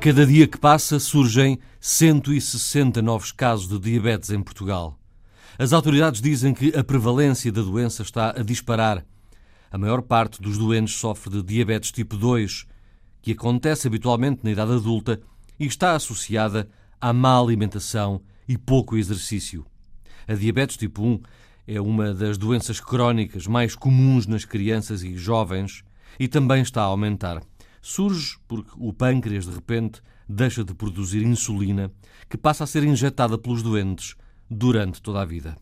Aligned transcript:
Cada 0.00 0.26
dia 0.26 0.48
que 0.48 0.56
passa 0.56 0.98
surgem 0.98 1.58
160 1.78 3.02
novos 3.02 3.32
casos 3.32 3.68
de 3.68 3.78
diabetes 3.78 4.30
em 4.30 4.42
Portugal. 4.42 4.98
As 5.58 5.74
autoridades 5.74 6.22
dizem 6.22 6.54
que 6.54 6.74
a 6.74 6.82
prevalência 6.82 7.52
da 7.52 7.60
doença 7.60 8.00
está 8.00 8.30
a 8.30 8.42
disparar. 8.42 9.04
A 9.70 9.76
maior 9.76 10.00
parte 10.00 10.40
dos 10.40 10.56
doentes 10.56 10.94
sofre 10.94 11.30
de 11.30 11.42
diabetes 11.42 11.92
tipo 11.92 12.16
2, 12.16 12.64
que 13.20 13.32
acontece 13.32 13.88
habitualmente 13.88 14.40
na 14.42 14.50
idade 14.50 14.72
adulta 14.72 15.20
e 15.58 15.66
está 15.66 15.94
associada 15.94 16.66
à 16.98 17.12
má 17.12 17.38
alimentação 17.38 18.22
e 18.48 18.56
pouco 18.56 18.96
exercício. 18.96 19.66
A 20.26 20.32
diabetes 20.32 20.78
tipo 20.78 21.02
1 21.02 21.20
é 21.66 21.78
uma 21.78 22.14
das 22.14 22.38
doenças 22.38 22.80
crónicas 22.80 23.46
mais 23.46 23.74
comuns 23.74 24.26
nas 24.26 24.46
crianças 24.46 25.02
e 25.02 25.14
jovens 25.14 25.84
e 26.18 26.26
também 26.26 26.62
está 26.62 26.80
a 26.80 26.86
aumentar. 26.86 27.42
Surge 27.80 28.36
porque 28.46 28.70
o 28.76 28.92
pâncreas, 28.92 29.46
de 29.46 29.54
repente, 29.54 30.02
deixa 30.28 30.62
de 30.62 30.74
produzir 30.74 31.22
insulina, 31.22 31.90
que 32.28 32.36
passa 32.36 32.64
a 32.64 32.66
ser 32.66 32.84
injetada 32.84 33.38
pelos 33.38 33.62
doentes 33.62 34.14
durante 34.50 35.00
toda 35.00 35.22
a 35.22 35.24
vida. 35.24 35.56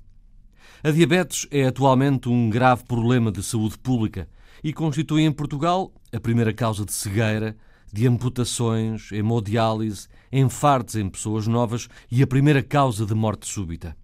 A 0.82 0.90
diabetes 0.90 1.46
é 1.50 1.66
atualmente 1.66 2.28
um 2.28 2.50
grave 2.50 2.84
problema 2.84 3.32
de 3.32 3.42
saúde 3.42 3.78
pública 3.78 4.28
e 4.62 4.72
constitui 4.72 5.22
em 5.22 5.32
Portugal 5.32 5.92
a 6.12 6.20
primeira 6.20 6.52
causa 6.52 6.84
de 6.84 6.92
cegueira, 6.92 7.56
de 7.92 8.06
amputações, 8.06 9.10
hemodiálise, 9.12 10.08
enfartes 10.30 10.96
em 10.96 11.08
pessoas 11.08 11.46
novas 11.46 11.88
e 12.10 12.22
a 12.22 12.26
primeira 12.26 12.62
causa 12.62 13.06
de 13.06 13.14
morte 13.14 13.48
súbita. 13.48 13.96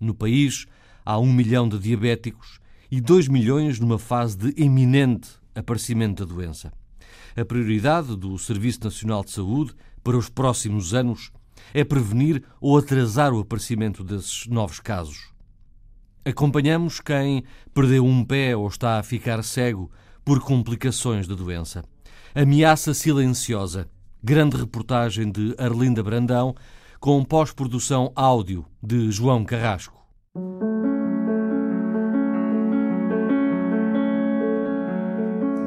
No 0.00 0.14
país, 0.14 0.66
há 1.04 1.18
um 1.18 1.32
milhão 1.32 1.68
de 1.68 1.78
diabéticos 1.78 2.58
e 2.90 3.00
dois 3.00 3.28
milhões 3.28 3.78
numa 3.78 3.98
fase 3.98 4.36
de 4.36 4.62
iminente 4.62 5.30
aparecimento 5.54 6.26
da 6.26 6.34
doença. 6.34 6.72
A 7.36 7.44
prioridade 7.44 8.16
do 8.16 8.38
Serviço 8.38 8.84
Nacional 8.84 9.24
de 9.24 9.32
Saúde 9.32 9.72
para 10.02 10.16
os 10.16 10.28
próximos 10.28 10.94
anos 10.94 11.32
é 11.72 11.82
prevenir 11.82 12.42
ou 12.60 12.78
atrasar 12.78 13.32
o 13.32 13.40
aparecimento 13.40 14.04
desses 14.04 14.46
novos 14.46 14.78
casos. 14.78 15.32
Acompanhamos 16.24 17.00
quem 17.00 17.44
perdeu 17.74 18.04
um 18.04 18.24
pé 18.24 18.56
ou 18.56 18.66
está 18.68 18.98
a 18.98 19.02
ficar 19.02 19.42
cego 19.42 19.90
por 20.24 20.40
complicações 20.40 21.26
da 21.26 21.34
doença. 21.34 21.84
Ameaça 22.34 22.94
silenciosa. 22.94 23.88
Grande 24.22 24.56
reportagem 24.56 25.30
de 25.30 25.54
Arlinda 25.58 26.02
Brandão, 26.02 26.54
com 26.98 27.22
pós-produção 27.22 28.10
áudio 28.16 28.64
de 28.82 29.10
João 29.10 29.44
Carrasco. 29.44 30.02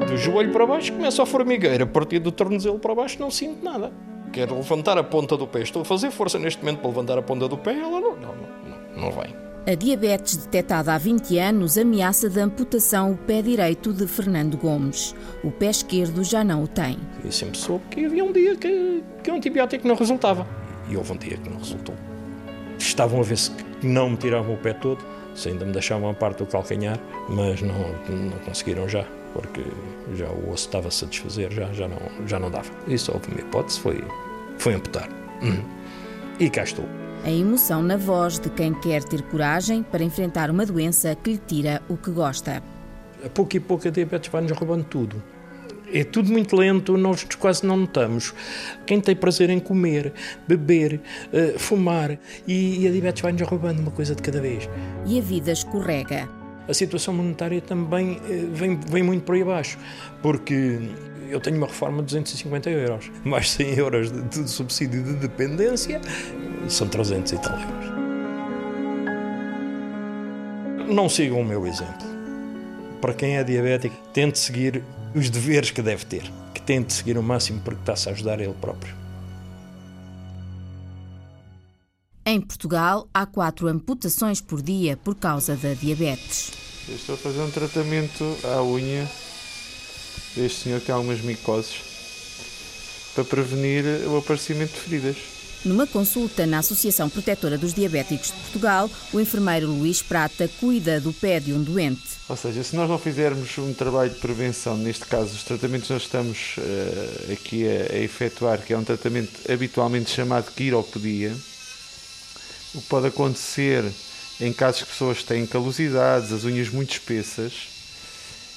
Do 0.08 0.16
joelho 0.16 0.50
para 0.50 0.66
baixo 0.66 0.92
começa 0.92 1.22
a 1.22 1.26
formigueira, 1.26 1.84
a 1.84 1.86
partir 1.86 2.18
do 2.18 2.32
tornozelo 2.32 2.78
para 2.78 2.94
baixo 2.94 3.20
não 3.20 3.30
sinto 3.30 3.62
nada. 3.62 3.92
Quero 4.32 4.54
levantar 4.54 4.96
a 4.96 5.04
ponta 5.04 5.36
do 5.36 5.46
pé, 5.46 5.60
estou 5.60 5.82
a 5.82 5.84
fazer 5.84 6.10
força 6.10 6.38
neste 6.38 6.60
momento 6.60 6.78
para 6.78 6.88
levantar 6.88 7.18
a 7.18 7.22
ponta 7.22 7.46
do 7.46 7.58
pé, 7.58 7.78
ela 7.78 8.00
não, 8.00 8.16
não, 8.16 8.34
não, 8.34 9.02
não 9.02 9.12
vem. 9.12 9.34
A 9.66 9.74
diabetes 9.74 10.36
detectada 10.36 10.94
há 10.94 10.96
20 10.96 11.38
anos 11.38 11.76
ameaça 11.76 12.30
de 12.30 12.40
amputação 12.40 13.12
o 13.12 13.16
pé 13.18 13.42
direito 13.42 13.92
de 13.92 14.06
Fernando 14.06 14.56
Gomes. 14.56 15.14
O 15.44 15.50
pé 15.50 15.68
esquerdo 15.68 16.24
já 16.24 16.42
não 16.42 16.64
o 16.64 16.66
tem. 16.66 16.96
Eu 17.22 17.30
sempre 17.30 17.58
soube 17.58 17.84
que 17.90 18.06
havia 18.06 18.24
um 18.24 18.32
dia 18.32 18.56
que, 18.56 19.04
que 19.22 19.30
o 19.30 19.34
antibiótico 19.34 19.86
não 19.86 19.94
resultava. 19.94 20.46
E 20.88 20.96
houve 20.96 21.12
um 21.12 21.18
dia 21.18 21.36
que 21.36 21.50
não 21.50 21.58
resultou. 21.58 21.94
Estavam 22.78 23.20
a 23.20 23.22
ver 23.22 23.36
se 23.36 23.52
não 23.82 24.08
me 24.08 24.16
tiravam 24.16 24.54
o 24.54 24.56
pé 24.56 24.72
todo, 24.72 25.04
se 25.34 25.50
ainda 25.50 25.66
me 25.66 25.72
deixavam 25.72 26.08
a 26.08 26.14
parte 26.14 26.38
do 26.38 26.46
calcanhar, 26.46 26.98
mas 27.28 27.60
não, 27.60 27.74
não 28.08 28.38
conseguiram 28.46 28.88
já, 28.88 29.04
porque 29.32 29.62
já 30.14 30.28
o 30.28 30.50
osso 30.50 30.66
estava-se 30.66 31.04
a 31.04 31.08
desfazer, 31.08 31.52
já, 31.52 31.72
já, 31.72 31.88
não, 31.88 31.98
já 32.26 32.38
não 32.38 32.50
dava. 32.50 32.70
E 32.86 32.96
só 32.98 33.12
houve 33.12 33.28
uma 33.28 33.40
hipótese, 33.40 33.80
foi, 33.80 34.04
foi 34.58 34.74
amputar. 34.74 35.08
Hum. 35.42 35.62
E 36.38 36.48
cá 36.48 36.62
estou. 36.62 36.84
A 37.24 37.30
emoção 37.30 37.82
na 37.82 37.96
voz 37.96 38.38
de 38.38 38.48
quem 38.48 38.72
quer 38.74 39.02
ter 39.02 39.22
coragem 39.22 39.82
para 39.82 40.04
enfrentar 40.04 40.50
uma 40.50 40.64
doença 40.64 41.14
que 41.16 41.32
lhe 41.32 41.38
tira 41.38 41.82
o 41.88 41.96
que 41.96 42.10
gosta. 42.10 42.62
A 43.24 43.28
pouco 43.28 43.56
e 43.56 43.60
pouco 43.60 43.88
a 43.88 43.90
diabetes 43.90 44.30
vai-nos 44.30 44.52
roubando 44.52 44.84
tudo. 44.84 45.22
É 45.92 46.04
tudo 46.04 46.30
muito 46.30 46.54
lento, 46.54 46.96
nós 46.96 47.24
quase 47.38 47.66
não 47.66 47.76
notamos. 47.76 48.34
Quem 48.86 49.00
tem 49.00 49.16
prazer 49.16 49.50
em 49.50 49.58
comer, 49.58 50.12
beber, 50.46 51.00
uh, 51.32 51.58
fumar, 51.58 52.18
e, 52.46 52.84
e 52.84 52.86
a 52.86 52.90
diabetes 52.90 53.22
vai-nos 53.22 53.42
roubando 53.42 53.80
uma 53.80 53.90
coisa 53.90 54.14
de 54.14 54.22
cada 54.22 54.40
vez. 54.40 54.68
E 55.06 55.18
a 55.18 55.22
vida 55.22 55.50
escorrega. 55.50 56.37
A 56.68 56.74
situação 56.74 57.14
monetária 57.14 57.60
também 57.62 58.18
uh, 58.18 58.54
vem, 58.54 58.78
vem 58.78 59.02
muito 59.02 59.24
por 59.24 59.34
aí 59.34 59.42
abaixo, 59.42 59.78
porque 60.22 60.78
eu 61.30 61.40
tenho 61.40 61.56
uma 61.56 61.66
reforma 61.66 61.98
de 61.98 62.06
250 62.06 62.70
euros, 62.70 63.10
mais 63.24 63.50
100 63.50 63.74
euros 63.78 64.12
de, 64.12 64.22
de 64.42 64.50
subsídio 64.50 65.02
de 65.02 65.14
dependência, 65.14 66.00
são 66.68 66.86
300 66.86 67.32
e 67.32 67.38
tal 67.38 67.58
euros. 67.58 67.98
Não 70.88 71.08
sigam 71.08 71.40
o 71.40 71.44
meu 71.44 71.66
exemplo. 71.66 72.06
Para 73.00 73.14
quem 73.14 73.36
é 73.36 73.44
diabético, 73.44 73.96
tente 74.12 74.38
seguir 74.38 74.82
os 75.14 75.30
deveres 75.30 75.70
que 75.70 75.82
deve 75.82 76.04
ter, 76.04 76.22
que 76.52 76.60
tente 76.60 76.92
seguir 76.92 77.16
o 77.16 77.22
máximo 77.22 77.60
porque 77.64 77.80
está-se 77.80 78.08
a 78.08 78.12
ajudar 78.12 78.40
ele 78.40 78.54
próprio. 78.60 78.94
Em 82.30 82.42
Portugal, 82.42 83.08
há 83.14 83.24
quatro 83.24 83.68
amputações 83.68 84.38
por 84.38 84.60
dia 84.60 84.98
por 84.98 85.14
causa 85.14 85.56
da 85.56 85.72
diabetes. 85.72 86.50
Eu 86.86 86.96
estou 86.96 87.14
a 87.14 87.18
fazer 87.18 87.40
um 87.40 87.50
tratamento 87.50 88.22
à 88.44 88.62
unha 88.62 89.10
deste 90.36 90.64
senhor 90.64 90.78
que 90.80 90.84
tem 90.84 90.94
algumas 90.94 91.22
micoses 91.22 91.80
para 93.14 93.24
prevenir 93.24 93.82
o 94.06 94.18
aparecimento 94.18 94.74
de 94.74 94.78
feridas. 94.78 95.16
Numa 95.64 95.86
consulta 95.86 96.44
na 96.44 96.58
Associação 96.58 97.08
Protetora 97.08 97.56
dos 97.56 97.72
Diabéticos 97.72 98.26
de 98.26 98.34
Portugal, 98.34 98.90
o 99.10 99.18
enfermeiro 99.18 99.66
Luís 99.66 100.02
Prata 100.02 100.50
cuida 100.60 101.00
do 101.00 101.14
pé 101.14 101.40
de 101.40 101.54
um 101.54 101.62
doente. 101.62 102.02
Ou 102.28 102.36
seja, 102.36 102.62
se 102.62 102.76
nós 102.76 102.90
não 102.90 102.98
fizermos 102.98 103.56
um 103.56 103.72
trabalho 103.72 104.10
de 104.10 104.20
prevenção, 104.20 104.76
neste 104.76 105.06
caso 105.06 105.34
os 105.34 105.44
tratamentos 105.44 105.86
que 105.86 105.94
nós 105.94 106.02
estamos 106.02 106.56
uh, 106.58 107.32
aqui 107.32 107.66
a, 107.66 107.94
a, 107.94 107.98
efetuar, 107.98 108.60
que 108.60 108.74
é 108.74 108.76
um 108.76 108.84
tratamento 108.84 109.50
habitualmente 109.50 110.10
chamado 110.10 110.52
quiropodia, 110.52 111.34
o 112.78 112.80
que 112.80 112.88
pode 112.88 113.08
acontecer 113.08 113.84
em 114.40 114.52
casos 114.52 114.82
que 114.82 114.88
pessoas 114.88 115.24
têm 115.24 115.44
calosidades, 115.44 116.32
as 116.32 116.44
unhas 116.44 116.68
muito 116.68 116.92
espessas, 116.92 117.52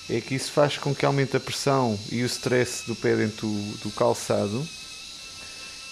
é 0.10 0.22
que 0.22 0.36
isso 0.36 0.52
faz 0.52 0.78
com 0.78 0.94
que 0.94 1.06
aumente 1.06 1.36
a 1.36 1.40
pressão 1.40 1.98
e 2.12 2.22
o 2.22 2.26
stress 2.26 2.86
do 2.86 2.96
pé 2.96 3.16
dentro 3.16 3.48
do, 3.48 3.78
do 3.84 3.92
calçado 3.92 4.68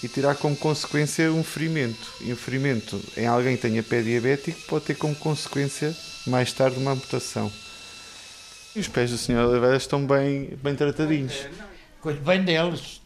e 0.02 0.08
terá 0.08 0.34
como 0.34 0.56
consequência 0.56 1.32
um 1.32 1.42
ferimento. 1.42 2.12
E 2.20 2.32
um 2.32 2.36
ferimento 2.36 3.00
em 3.16 3.26
alguém 3.26 3.56
que 3.56 3.62
tenha 3.62 3.82
pé 3.82 4.00
diabético 4.00 4.60
pode 4.68 4.84
ter 4.84 4.94
como 4.94 5.14
consequência 5.14 5.94
mais 6.26 6.52
tarde 6.52 6.78
uma 6.78 6.92
amputação. 6.92 7.50
E 8.76 8.80
os 8.80 8.86
pés 8.86 9.10
do 9.10 9.18
Sr. 9.18 9.44
Oliveira 9.48 9.76
estão 9.76 10.06
bem, 10.06 10.56
bem 10.62 10.76
tratadinhos. 10.76 11.46
Cuido 12.00 12.20
bem 12.20 12.44
deles, 12.44 13.00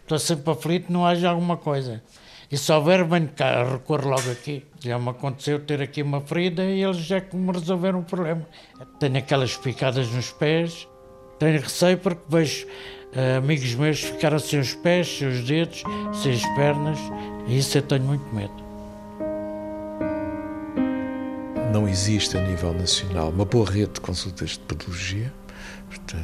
estou 0.00 0.18
sempre 0.18 0.50
aflito, 0.50 0.90
não 0.90 1.06
haja 1.06 1.28
alguma 1.28 1.56
coisa. 1.56 2.02
E 2.50 2.58
se 2.58 2.72
houver, 2.72 3.04
venho 3.04 3.28
cá, 3.28 3.62
recorro 3.62 4.08
logo 4.08 4.30
aqui. 4.30 4.64
Já 4.80 4.98
me 4.98 5.10
aconteceu 5.10 5.60
ter 5.60 5.80
aqui 5.80 6.02
uma 6.02 6.20
ferida 6.20 6.64
e 6.64 6.82
eles 6.82 6.96
já 6.96 7.20
que 7.20 7.36
me 7.36 7.52
resolveram 7.52 8.00
o 8.00 8.02
problema. 8.02 8.44
Tenho 8.98 9.18
aquelas 9.18 9.56
picadas 9.56 10.10
nos 10.10 10.32
pés, 10.32 10.88
tenho 11.38 11.60
receio 11.60 11.96
porque 11.98 12.22
vejo 12.28 12.66
uh, 12.66 13.38
amigos 13.38 13.72
meus 13.76 14.00
ficaram 14.00 14.38
sem 14.40 14.58
os 14.58 14.74
pés, 14.74 15.06
sem 15.18 15.28
os 15.28 15.44
dedos, 15.44 15.84
sem 16.12 16.32
as 16.32 16.44
pernas, 16.56 16.98
e 17.46 17.58
isso 17.58 17.78
eu 17.78 17.82
tenho 17.82 18.02
muito 18.02 18.34
medo. 18.34 18.70
Não 21.72 21.88
existe 21.88 22.36
a 22.36 22.40
nível 22.40 22.74
nacional 22.74 23.28
uma 23.28 23.44
boa 23.44 23.70
rede 23.70 23.92
de 23.92 24.00
consultas 24.00 24.50
de 24.50 24.58
podologia 24.60 25.32
Portanto, 25.90 26.19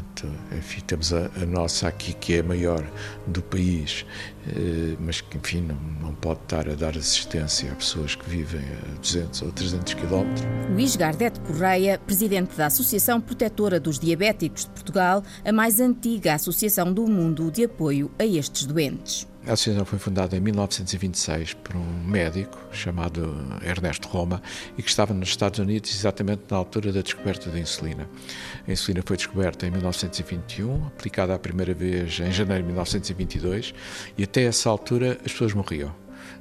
enfim, 0.67 0.81
temos 0.81 1.13
a, 1.13 1.31
a, 1.41 1.47
nossa 1.47 1.87
aqui, 1.87 2.13
que 2.13 2.35
é 2.35 2.41
a 2.41 2.43
maior 2.43 2.85
do 3.25 3.41
país, 3.41 4.05
eh, 4.49 4.97
mas 4.99 5.21
que, 5.21 5.39
enfim, 5.39 5.61
não, 5.61 5.77
não 6.03 6.15
pode 6.15 6.41
estar 6.41 6.69
a 6.69 6.75
dar 6.75 6.97
assistência 6.97 7.71
a 7.71 7.75
pessoas 7.77 8.17
que 8.17 8.29
vivem 8.29 8.61
a 8.61 8.99
200 9.01 9.43
ou 9.43 9.53
300 9.53 9.95
quilómetros. 9.95 10.45
Luís 10.69 10.97
Gardete 10.97 11.39
Correia, 11.41 12.01
presidente 12.05 12.57
da 12.57 12.67
Associação 12.67 13.21
Protetora 13.21 13.79
dos 13.79 13.97
Diabéticos 13.99 14.65
de 14.65 14.71
Portugal, 14.71 15.23
a 15.45 15.53
mais 15.53 15.79
antiga 15.79 16.35
associação 16.35 16.93
do 16.93 17.07
mundo 17.07 17.49
de 17.49 17.65
apoio 17.65 18.11
a 18.19 18.27
estes 18.27 18.67
doentes. 18.67 19.29
A 19.47 19.53
associação 19.53 19.85
foi 19.85 20.01
fundada 20.01 20.37
em 20.37 20.41
1926 20.41 21.55
por 21.55 21.77
um 21.77 22.05
médico 22.05 22.59
chamado 22.73 23.33
Ernesto 23.63 24.09
Roma 24.09 24.43
e 24.77 24.83
que 24.83 24.89
estava 24.89 25.15
nos 25.15 25.29
Estados 25.29 25.61
Unidos 25.61 25.95
exatamente 25.95 26.43
na 26.51 26.57
altura 26.57 26.93
da 26.93 27.01
descoberta 27.01 27.49
da 27.49 27.57
insulina. 27.57 28.11
A 28.67 28.73
insulina 28.73 29.05
foi 29.07 29.17
descoberta 29.17 29.65
em 29.65 29.71
1921, 29.71 30.89
aplicada 30.89 31.33
a 31.33 31.39
primeira 31.39 31.73
vez 31.73 32.19
em 32.19 32.33
janeiro 32.33 32.65
de 32.65 32.69
1922 32.71 33.73
e 34.19 34.25
até 34.25 34.43
essa 34.43 34.69
altura 34.69 35.17
as 35.25 35.31
pessoas 35.31 35.55
morriam 35.55 35.95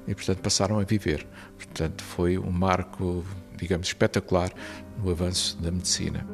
e, 0.07 0.15
portanto, 0.15 0.39
passaram 0.39 0.79
a 0.79 0.83
viver. 0.83 1.27
Portanto, 1.57 2.03
foi 2.03 2.39
um 2.39 2.51
marco, 2.51 3.23
digamos, 3.55 3.85
espetacular 3.85 4.51
no 4.97 5.11
avanço 5.11 5.61
da 5.61 5.69
medicina. 5.69 6.25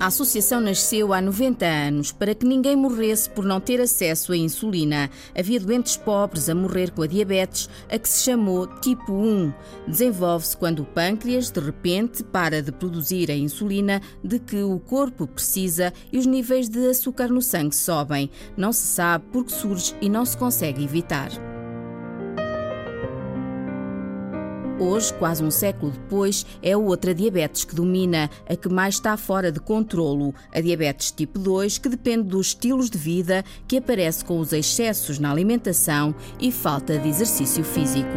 A 0.00 0.06
associação 0.06 0.60
nasceu 0.60 1.12
há 1.12 1.20
90 1.20 1.66
anos 1.66 2.12
para 2.12 2.32
que 2.32 2.46
ninguém 2.46 2.76
morresse 2.76 3.28
por 3.28 3.44
não 3.44 3.60
ter 3.60 3.80
acesso 3.80 4.32
à 4.32 4.36
insulina. 4.36 5.10
Havia 5.36 5.58
doentes 5.58 5.96
pobres 5.96 6.48
a 6.48 6.54
morrer 6.54 6.92
com 6.92 7.02
a 7.02 7.06
diabetes, 7.08 7.68
a 7.90 7.98
que 7.98 8.08
se 8.08 8.22
chamou 8.22 8.68
tipo 8.80 9.12
1. 9.12 9.52
Desenvolve-se 9.88 10.56
quando 10.56 10.80
o 10.80 10.86
pâncreas, 10.86 11.50
de 11.50 11.58
repente, 11.58 12.22
para 12.22 12.62
de 12.62 12.70
produzir 12.70 13.28
a 13.28 13.34
insulina 13.34 14.00
de 14.22 14.38
que 14.38 14.62
o 14.62 14.78
corpo 14.78 15.26
precisa 15.26 15.92
e 16.12 16.18
os 16.18 16.26
níveis 16.26 16.68
de 16.68 16.88
açúcar 16.88 17.26
no 17.26 17.42
sangue 17.42 17.74
sobem. 17.74 18.30
Não 18.56 18.72
se 18.72 18.86
sabe 18.86 19.24
por 19.32 19.44
que 19.44 19.52
surge 19.52 19.96
e 20.00 20.08
não 20.08 20.24
se 20.24 20.36
consegue 20.36 20.84
evitar. 20.84 21.47
Hoje, 24.80 25.12
quase 25.14 25.42
um 25.42 25.50
século 25.50 25.90
depois, 25.90 26.46
é 26.62 26.76
outra 26.76 27.12
diabetes 27.12 27.64
que 27.64 27.74
domina, 27.74 28.30
a 28.48 28.54
que 28.54 28.68
mais 28.68 28.94
está 28.94 29.16
fora 29.16 29.50
de 29.50 29.58
controlo, 29.58 30.32
a 30.52 30.60
diabetes 30.60 31.10
tipo 31.10 31.36
2, 31.36 31.78
que 31.78 31.88
depende 31.88 32.28
dos 32.28 32.48
estilos 32.48 32.88
de 32.88 32.96
vida 32.96 33.44
que 33.66 33.78
aparece 33.78 34.24
com 34.24 34.38
os 34.38 34.52
excessos 34.52 35.18
na 35.18 35.32
alimentação 35.32 36.14
e 36.38 36.52
falta 36.52 36.96
de 36.96 37.08
exercício 37.08 37.64
físico. 37.64 38.08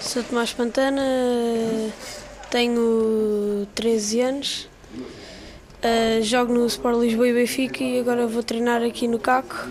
Sou 0.00 0.22
Tomás 0.22 0.52
Pantana, 0.52 1.02
tenho 2.50 3.66
13 3.74 4.20
anos, 4.20 4.68
uh, 4.94 6.22
jogo 6.22 6.52
no 6.52 6.66
Sport 6.66 6.98
Lisboa 6.98 7.28
e 7.28 7.32
Benfica 7.32 7.82
e 7.82 8.00
agora 8.00 8.26
vou 8.26 8.42
treinar 8.42 8.82
aqui 8.82 9.06
no 9.06 9.18
CACO. 9.18 9.68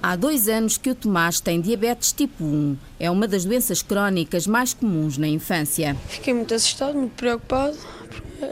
Há 0.00 0.16
dois 0.16 0.48
anos 0.48 0.76
que 0.78 0.90
o 0.90 0.94
Tomás 0.94 1.40
tem 1.40 1.60
diabetes 1.60 2.12
tipo 2.12 2.42
1. 2.42 2.76
É 2.98 3.10
uma 3.10 3.28
das 3.28 3.44
doenças 3.44 3.82
crónicas 3.82 4.46
mais 4.46 4.74
comuns 4.74 5.16
na 5.16 5.28
infância. 5.28 5.96
Fiquei 6.08 6.34
muito 6.34 6.52
assustado, 6.54 6.94
muito 6.94 7.12
preocupado 7.12 7.76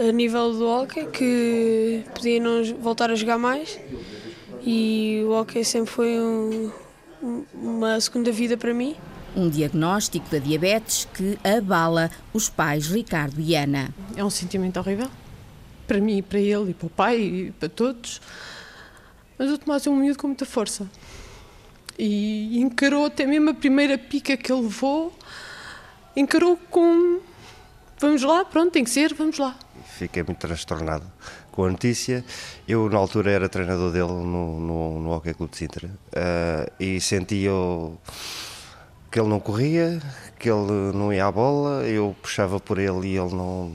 a 0.09 0.13
nível 0.13 0.53
do 0.53 0.69
hockey, 0.69 1.07
que 1.07 2.05
podia 2.15 2.41
não 2.41 2.63
voltar 2.81 3.11
a 3.11 3.15
jogar 3.17 3.39
mais. 3.39 3.79
E 4.65 5.23
o 5.25 5.33
hockey 5.33 5.65
sempre 5.65 5.91
foi 5.91 6.21
um, 6.21 6.71
uma 7.53 8.01
segunda 8.01 8.31
vida 8.31 8.57
para 8.57 8.73
mim. 8.73 8.95
Um 9.37 9.49
diagnóstico 9.49 10.29
da 10.31 10.39
diabetes 10.39 11.09
que 11.15 11.39
abala 11.45 12.11
os 12.33 12.49
pais 12.49 12.89
Ricardo 12.89 13.41
e 13.41 13.55
Ana. 13.55 13.95
É 14.17 14.25
um 14.25 14.31
sentimento 14.31 14.79
horrível. 14.79 15.09
Para 15.87 16.01
mim, 16.01 16.23
para 16.23 16.39
ele 16.39 16.71
e 16.71 16.75
para 16.75 16.87
o 16.87 16.91
pai 16.91 17.19
e 17.19 17.53
para 17.53 17.69
todos. 17.69 18.21
Mas 19.39 19.51
o 19.51 19.59
Tomás 19.59 19.87
é 19.87 19.91
um 19.91 19.97
miúdo 19.97 20.19
com 20.19 20.27
muita 20.27 20.45
força. 20.45 20.89
E 21.99 22.59
encarou 22.61 23.07
até 23.07 23.27
mesmo 23.27 23.51
a 23.51 23.55
primeira 23.55 23.99
pica 23.99 24.37
que 24.37 24.53
ele 24.53 24.63
levou, 24.63 25.13
encarou 26.17 26.57
com 26.71 27.21
vamos 28.01 28.23
lá, 28.23 28.45
pronto, 28.45 28.73
tem 28.73 28.83
que 28.83 28.91
ser, 28.91 29.15
vamos 29.15 29.39
lá. 29.39 29.57
Fiquei 29.85 30.23
muito 30.23 30.39
transtornado 30.39 31.05
com 31.53 31.65
a 31.65 31.71
notícia. 31.71 32.25
Eu, 32.67 32.89
na 32.89 32.97
altura, 32.97 33.31
era 33.31 33.49
treinador 33.49 33.93
dele 33.93 34.09
no, 34.09 34.59
no, 34.59 35.01
no 35.01 35.11
Hockey 35.11 35.35
Clube 35.35 35.53
de 35.53 35.59
Sintra 35.59 35.89
uh, 35.89 36.73
e 36.81 37.01
sentia 37.01 37.51
que 39.11 39.19
ele 39.19 39.29
não 39.29 39.41
corria, 39.41 40.01
que 40.39 40.49
ele 40.49 40.93
não 40.95 41.13
ia 41.13 41.27
à 41.27 41.33
bola, 41.33 41.85
eu 41.87 42.15
puxava 42.23 42.61
por 42.61 42.79
ele 42.79 43.09
e 43.09 43.19
ele 43.19 43.35
não, 43.35 43.73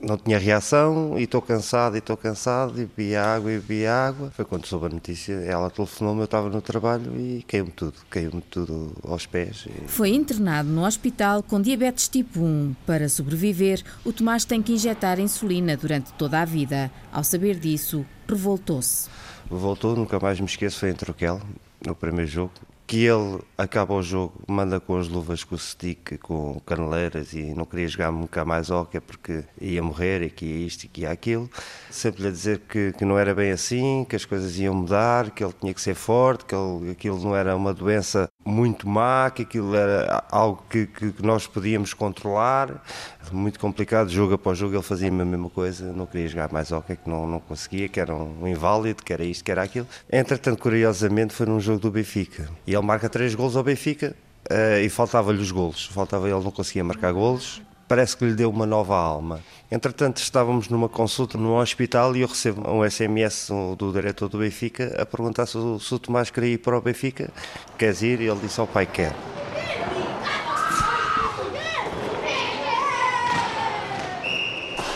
não 0.00 0.16
tinha 0.16 0.38
reação, 0.38 1.18
e 1.18 1.24
estou 1.24 1.42
cansado, 1.42 1.96
e 1.96 1.98
estou 1.98 2.16
cansado, 2.16 2.80
e 2.80 2.86
bebia 2.86 3.22
água, 3.22 3.50
e 3.50 3.58
bebia 3.58 3.92
água. 3.92 4.30
Foi 4.30 4.44
quando 4.44 4.66
soube 4.66 4.86
a 4.86 4.88
notícia, 4.90 5.32
ela 5.32 5.68
telefonou-me, 5.68 6.20
eu 6.20 6.24
estava 6.24 6.48
no 6.48 6.62
trabalho 6.62 7.18
e 7.18 7.44
caiu-me 7.48 7.72
tudo, 7.72 7.94
caiu-me 8.08 8.40
tudo 8.42 8.92
aos 9.06 9.26
pés. 9.26 9.66
Foi 9.88 10.10
internado 10.10 10.68
no 10.68 10.86
hospital 10.86 11.42
com 11.42 11.60
diabetes 11.60 12.08
tipo 12.08 12.40
1. 12.40 12.76
Para 12.86 13.08
sobreviver, 13.08 13.82
o 14.04 14.12
Tomás 14.12 14.44
tem 14.44 14.62
que 14.62 14.72
injetar 14.72 15.18
insulina 15.18 15.76
durante 15.76 16.12
toda 16.12 16.40
a 16.40 16.44
vida. 16.44 16.90
Ao 17.12 17.24
saber 17.24 17.58
disso, 17.58 18.06
revoltou-se. 18.28 19.08
Voltou, 19.50 19.96
nunca 19.96 20.20
mais 20.20 20.38
me 20.38 20.46
esqueço, 20.46 20.78
foi 20.78 20.90
em 20.90 20.94
Troquel, 20.94 21.40
no 21.84 21.94
primeiro 21.94 22.30
jogo, 22.30 22.52
que 22.88 23.04
ele 23.04 23.42
acaba 23.58 23.92
o 23.92 24.02
jogo, 24.02 24.42
manda 24.48 24.80
com 24.80 24.96
as 24.96 25.08
luvas 25.08 25.44
com 25.44 25.54
o 25.54 25.58
stick, 25.58 26.16
com 26.22 26.58
caneleiras 26.60 27.34
e 27.34 27.52
não 27.54 27.66
queria 27.66 27.86
jogar 27.86 28.10
nunca 28.10 28.46
mais 28.46 28.70
hóquei 28.70 28.98
porque 28.98 29.44
ia 29.60 29.82
morrer 29.82 30.22
e 30.22 30.30
que 30.30 30.46
ia 30.46 30.66
isto 30.66 30.84
e 30.84 30.88
que 30.88 31.02
ia 31.02 31.10
aquilo. 31.10 31.50
Sempre 31.90 32.22
lhe 32.22 32.28
a 32.28 32.30
dizer 32.30 32.60
que, 32.60 32.94
que 32.94 33.04
não 33.04 33.18
era 33.18 33.34
bem 33.34 33.52
assim, 33.52 34.06
que 34.08 34.16
as 34.16 34.24
coisas 34.24 34.58
iam 34.58 34.74
mudar, 34.74 35.30
que 35.32 35.44
ele 35.44 35.52
tinha 35.60 35.74
que 35.74 35.82
ser 35.82 35.94
forte, 35.94 36.46
que 36.46 36.54
ele, 36.54 36.90
aquilo 36.92 37.20
não 37.22 37.36
era 37.36 37.54
uma 37.54 37.74
doença 37.74 38.26
muito 38.48 38.88
má, 38.88 39.30
que 39.30 39.42
aquilo 39.42 39.74
era 39.74 40.24
algo 40.30 40.64
que, 40.68 40.86
que, 40.86 41.14
nós 41.22 41.46
podíamos 41.46 41.92
controlar. 41.92 42.82
Muito 43.30 43.60
complicado, 43.60 44.08
jogo 44.08 44.34
após 44.34 44.56
jogo 44.56 44.74
ele 44.74 44.82
fazia 44.82 45.08
a 45.08 45.10
mesma 45.10 45.50
coisa, 45.50 45.92
não 45.92 46.06
queria 46.06 46.26
jogar 46.26 46.50
mais 46.50 46.72
hóquei, 46.72 46.96
que 46.96 47.08
não, 47.08 47.26
não 47.26 47.40
conseguia, 47.40 47.88
que 47.88 48.00
era 48.00 48.14
um 48.14 48.48
inválido, 48.48 49.02
que 49.02 49.12
era 49.12 49.22
isto, 49.22 49.44
que 49.44 49.50
era 49.50 49.62
aquilo. 49.62 49.86
Entretanto, 50.10 50.58
curiosamente, 50.60 51.34
foi 51.34 51.46
num 51.46 51.60
jogo 51.60 51.78
do 51.78 51.90
Benfica. 51.90 52.48
E 52.66 52.74
ele 52.74 52.84
marca 52.84 53.08
três 53.08 53.34
gols 53.34 53.54
ao 53.54 53.62
Benfica 53.62 54.16
uh, 54.50 54.80
e 54.82 54.88
faltava-lhe 54.88 55.40
os 55.40 55.50
golos. 55.50 55.86
Faltava 55.86 56.28
ele, 56.28 56.42
não 56.42 56.50
conseguia 56.50 56.82
marcar 56.82 57.12
golos. 57.12 57.60
Parece 57.88 58.18
que 58.18 58.26
lhe 58.26 58.34
deu 58.34 58.50
uma 58.50 58.66
nova 58.66 58.94
alma. 58.94 59.40
Entretanto, 59.70 60.18
estávamos 60.18 60.68
numa 60.68 60.90
consulta 60.90 61.38
num 61.38 61.56
hospital 61.56 62.14
e 62.14 62.20
eu 62.20 62.28
recebo 62.28 62.70
um 62.70 62.88
SMS 62.88 63.48
do 63.78 63.90
diretor 63.90 64.28
do 64.28 64.38
Benfica 64.38 64.94
a 65.00 65.06
perguntar 65.06 65.46
se 65.46 65.56
o, 65.56 65.80
se 65.80 65.94
o 65.94 65.98
Tomás 65.98 66.30
queria 66.30 66.54
ir 66.54 66.58
para 66.58 66.76
o 66.76 66.82
Benfica. 66.82 67.30
Queres 67.78 68.02
ir? 68.02 68.20
E 68.20 68.26
ele 68.26 68.40
disse 68.40 68.60
ao 68.60 68.66
pai: 68.66 68.84
quer. 68.84 69.14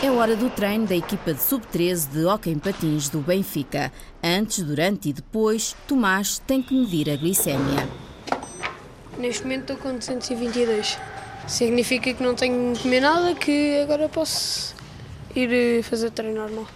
É 0.03 0.11
hora 0.11 0.35
do 0.35 0.49
treino 0.49 0.85
da 0.85 0.95
equipa 0.95 1.33
de 1.33 1.41
sub-13 1.41 2.09
de 2.09 2.25
Hockey 2.25 2.51
em 2.51 2.59
Patins 2.59 3.09
do 3.09 3.21
Benfica. 3.21 3.91
Antes, 4.21 4.61
durante 4.61 5.09
e 5.09 5.13
depois, 5.13 5.75
Tomás 5.87 6.39
tem 6.39 6.61
que 6.61 6.75
medir 6.75 7.09
a 7.09 7.15
glicémia. 7.15 7.89
Neste 9.17 9.43
momento 9.43 9.71
estou 9.71 9.77
com 9.77 9.97
222. 9.97 10.99
Significa 11.47 12.13
que 12.13 12.23
não 12.23 12.35
tenho 12.35 12.73
que 12.73 12.83
comer 12.83 13.01
nada, 13.01 13.35
que 13.35 13.81
agora 13.81 14.07
posso 14.07 14.73
ir 15.35 15.51
eh, 15.51 15.81
fazer 15.83 16.11
treino 16.11 16.35
normal. 16.35 16.67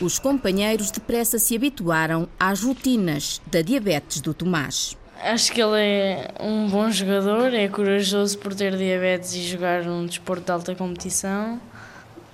Os 0.00 0.18
companheiros 0.18 0.90
depressa 0.90 1.38
se 1.38 1.54
habituaram 1.54 2.28
às 2.38 2.62
rotinas 2.62 3.40
da 3.46 3.62
diabetes 3.62 4.20
do 4.20 4.34
Tomás. 4.34 4.96
Acho 5.22 5.52
que 5.52 5.62
ele 5.62 5.78
é 5.78 6.30
um 6.40 6.68
bom 6.68 6.90
jogador, 6.90 7.54
é 7.54 7.68
corajoso 7.68 8.36
por 8.38 8.54
ter 8.54 8.76
diabetes 8.76 9.34
e 9.34 9.42
jogar 9.42 9.82
um 9.82 10.04
desporto 10.04 10.44
de 10.44 10.50
alta 10.50 10.74
competição. 10.74 11.60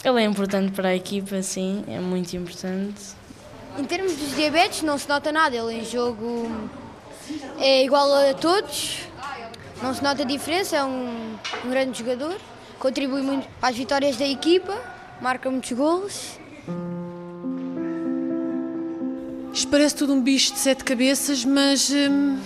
Ele 0.03 0.23
é 0.23 0.25
importante 0.25 0.73
para 0.73 0.89
a 0.89 0.97
equipa, 0.97 1.43
sim, 1.43 1.85
é 1.87 1.99
muito 2.01 2.35
importante. 2.35 3.19
Em 3.79 3.85
termos 3.85 4.15
dos 4.17 4.35
diabetes, 4.35 4.83
não 4.83 4.97
se 4.97 5.09
nota 5.09 5.31
nada. 5.31 5.55
Ele 5.55 5.81
em 5.81 5.85
jogo 5.85 6.51
é 7.59 7.85
igual 7.85 8.11
a 8.13 8.33
todos, 8.33 9.01
não 9.83 9.95
se 9.95 10.03
nota 10.03 10.25
diferença. 10.25 10.77
É 10.77 10.85
um, 10.85 11.37
um 11.65 11.71
grande 11.71 11.99
jogador, 11.99 12.37
contribui 12.79 13.23
muito 13.23 13.49
para 13.61 13.71
as 13.71 13.77
vitórias 13.77 14.17
da 14.17 14.27
equipa, 14.27 14.77
marca 15.21 15.51
muitos 15.51 15.73
golos. 15.73 16.39
Isto 19.53 19.69
parece 19.69 19.97
tudo 19.97 20.13
um 20.13 20.23
bicho 20.23 20.53
de 20.53 20.59
sete 20.59 20.85
cabeças, 20.85 21.45
mas. 21.45 21.91
Hum 21.91 22.39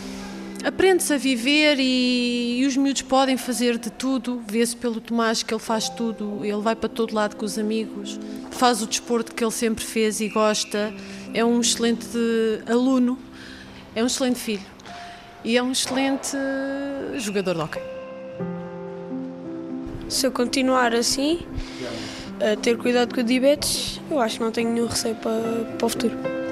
aprende-se 0.65 1.13
a 1.13 1.17
viver 1.17 1.79
e, 1.79 2.61
e, 2.61 2.67
os 2.67 2.77
miúdos 2.77 3.03
podem 3.03 3.37
fazer 3.37 3.79
de 3.79 3.91
tudo. 3.91 4.43
Vê-se 4.47 4.77
pelo 4.77 5.01
Tomás 5.01 5.43
que 5.43 5.53
ele 5.53 5.61
faz 5.61 5.89
tudo, 5.89 6.45
ele 6.45 6.61
vai 6.61 6.77
para 6.77 6.89
todo 6.89 7.15
lado 7.15 7.37
com 7.37 7.45
os 7.45 7.59
amigos, 7.59 8.19
faz 8.51 8.83
o 8.83 8.87
desporto 8.87 9.35
que 9.35 9.43
ele 9.43 9.51
sempre 9.51 9.85
fez 9.85 10.21
e 10.21 10.29
gosta. 10.29 10.95
É 11.35 11.45
um 11.45 11.61
excelente 11.61 12.07
aluno, 12.67 13.19
é 13.95 14.03
um 14.03 14.07
excelente 14.07 14.39
filho 14.39 14.72
e 15.45 15.57
é 15.57 15.63
um 15.63 15.73
excelente 15.73 16.37
jogador 17.17 17.55
de 17.55 17.61
hockey. 17.61 17.83
Se 20.09 20.27
eu 20.27 20.33
continuar 20.33 20.95
assim, 20.95 21.47
a 22.41 22.57
ter 22.57 22.77
cuidado 22.77 23.15
com 23.15 23.21
a 23.21 23.25
diabetes, 23.25 24.01
eu 24.11 24.21
acho 24.21 24.39
que 24.39 24.45
não 24.45 24.53
tenho 24.53 24.71
nenhum 24.71 24.87
receio 24.87 25.15
para, 25.17 25.65
para 25.79 25.87
o 25.87 25.89
futuro. 25.89 26.43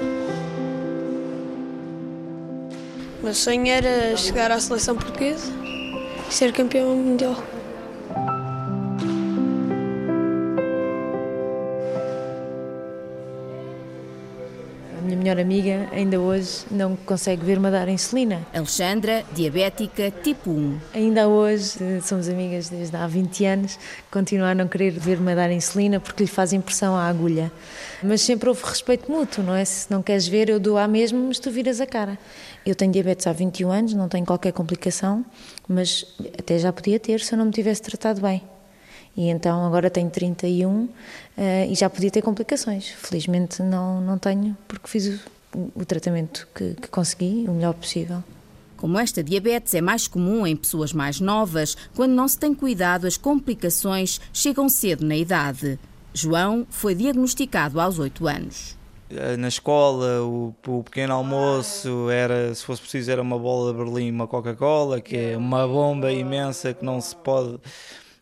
meu 3.21 3.35
sonho 3.35 3.67
era 3.67 4.17
chegar 4.17 4.51
à 4.51 4.59
seleção 4.59 4.95
portuguesa 4.95 5.51
e 6.27 6.33
ser 6.33 6.51
campeão 6.51 6.95
mundial. 6.95 7.35
Melhor 15.31 15.39
amiga 15.39 15.87
ainda 15.91 16.19
hoje 16.19 16.65
não 16.69 16.95
consegue 16.95 17.45
ver-me 17.45 17.67
a 17.67 17.71
dar 17.71 17.87
insulina. 17.87 18.45
Alexandra, 18.53 19.23
diabética 19.33 20.11
tipo 20.11 20.49
1. 20.51 20.79
Ainda 20.93 21.27
hoje, 21.27 22.01
somos 22.03 22.27
amigas 22.27 22.69
desde 22.69 22.95
há 22.95 23.07
20 23.07 23.45
anos, 23.45 23.79
continua 24.11 24.49
a 24.49 24.55
não 24.55 24.67
querer 24.67 24.91
ver-me 24.91 25.33
dar 25.33 25.49
insulina 25.51 25.99
porque 25.99 26.23
lhe 26.23 26.29
faz 26.29 26.51
impressão 26.51 26.95
a 26.95 27.07
agulha. 27.07 27.51
Mas 28.03 28.21
sempre 28.21 28.49
houve 28.49 28.61
respeito 28.63 29.09
mútuo, 29.09 29.43
não 29.43 29.55
é? 29.55 29.63
Se 29.63 29.89
não 29.89 30.01
queres 30.01 30.27
ver, 30.27 30.49
eu 30.49 30.59
dou 30.59 30.77
a 30.77 30.87
mesma, 30.87 31.19
mas 31.19 31.39
tu 31.39 31.49
viras 31.49 31.79
a 31.79 31.85
cara. 31.85 32.17
Eu 32.65 32.75
tenho 32.75 32.91
diabetes 32.91 33.25
há 33.25 33.31
21 33.31 33.71
anos, 33.71 33.93
não 33.93 34.09
tenho 34.09 34.25
qualquer 34.25 34.51
complicação, 34.51 35.25
mas 35.67 36.05
até 36.37 36.59
já 36.59 36.73
podia 36.73 36.99
ter 36.99 37.21
se 37.21 37.33
eu 37.33 37.37
não 37.37 37.45
me 37.45 37.51
tivesse 37.51 37.81
tratado 37.81 38.21
bem. 38.21 38.50
E 39.15 39.27
então 39.27 39.65
agora 39.65 39.89
tenho 39.89 40.09
31 40.09 40.69
uh, 40.69 40.89
eh, 41.37 41.67
e 41.69 41.75
já 41.75 41.89
podia 41.89 42.09
ter 42.09 42.21
complicações. 42.21 42.87
Felizmente 42.87 43.61
não, 43.61 43.99
não 43.99 44.17
tenho, 44.17 44.55
porque 44.67 44.87
fiz 44.87 45.19
o, 45.53 45.71
o 45.75 45.85
tratamento 45.85 46.47
que, 46.55 46.75
que 46.75 46.87
consegui, 46.87 47.45
o 47.47 47.53
melhor 47.53 47.73
possível. 47.73 48.23
Como 48.77 48.97
esta 48.97 49.23
diabetes 49.23 49.75
é 49.75 49.81
mais 49.81 50.07
comum 50.07 50.47
em 50.47 50.55
pessoas 50.55 50.91
mais 50.91 51.19
novas, 51.19 51.77
quando 51.95 52.13
não 52.13 52.27
se 52.27 52.37
tem 52.37 52.53
cuidado, 52.53 53.05
as 53.05 53.15
complicações 53.15 54.19
chegam 54.33 54.67
cedo 54.69 55.05
na 55.05 55.15
idade. 55.15 55.77
João 56.13 56.65
foi 56.69 56.95
diagnosticado 56.95 57.79
aos 57.79 57.99
8 57.99 58.27
anos. 58.27 58.77
Eh, 59.09 59.37
na 59.37 59.49
escola, 59.49 60.23
o, 60.23 60.55
o, 60.67 60.83
pequeno 60.83 61.13
almoço 61.13 62.09
era, 62.09 62.53
se 62.55 62.63
fosse 62.63 62.81
preciso, 62.81 63.11
era 63.11 63.21
uma 63.21 63.37
bola 63.37 63.71
de 63.71 63.77
Berlim, 63.77 64.09
uma 64.09 64.27
Coca-Cola, 64.27 64.99
que 65.01 65.15
é 65.15 65.37
uma 65.37 65.67
bomba 65.67 66.11
imensa 66.11 66.73
que 66.73 66.83
não 66.83 66.99
se 66.99 67.15
pode 67.15 67.59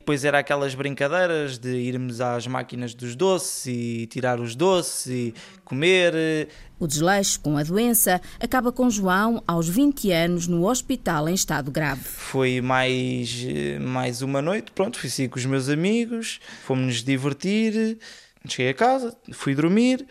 depois 0.09 0.25
era 0.25 0.39
aquelas 0.39 0.73
brincadeiras 0.73 1.59
de 1.59 1.69
irmos 1.69 2.19
às 2.19 2.47
máquinas 2.47 2.95
dos 2.95 3.15
doces 3.15 3.67
e 3.67 4.07
tirar 4.07 4.39
os 4.39 4.55
doces 4.55 5.05
e 5.05 5.33
comer. 5.63 6.47
O 6.79 6.87
desleixo 6.87 7.39
com 7.41 7.55
a 7.55 7.61
doença 7.61 8.19
acaba 8.39 8.71
com 8.71 8.89
João 8.89 9.43
aos 9.45 9.69
20 9.69 10.11
anos 10.11 10.47
no 10.47 10.67
hospital 10.67 11.29
em 11.29 11.35
estado 11.35 11.69
grave. 11.69 12.01
Foi 12.01 12.59
mais, 12.59 13.45
mais 13.79 14.23
uma 14.23 14.41
noite, 14.41 14.71
pronto, 14.71 14.97
fui 14.97 15.11
sair 15.11 15.27
com 15.27 15.37
os 15.37 15.45
meus 15.45 15.69
amigos, 15.69 16.39
fomos-nos 16.63 17.03
divertir, 17.03 17.99
cheguei 18.47 18.71
a 18.71 18.73
casa, 18.73 19.15
fui 19.31 19.53
dormir. 19.53 20.07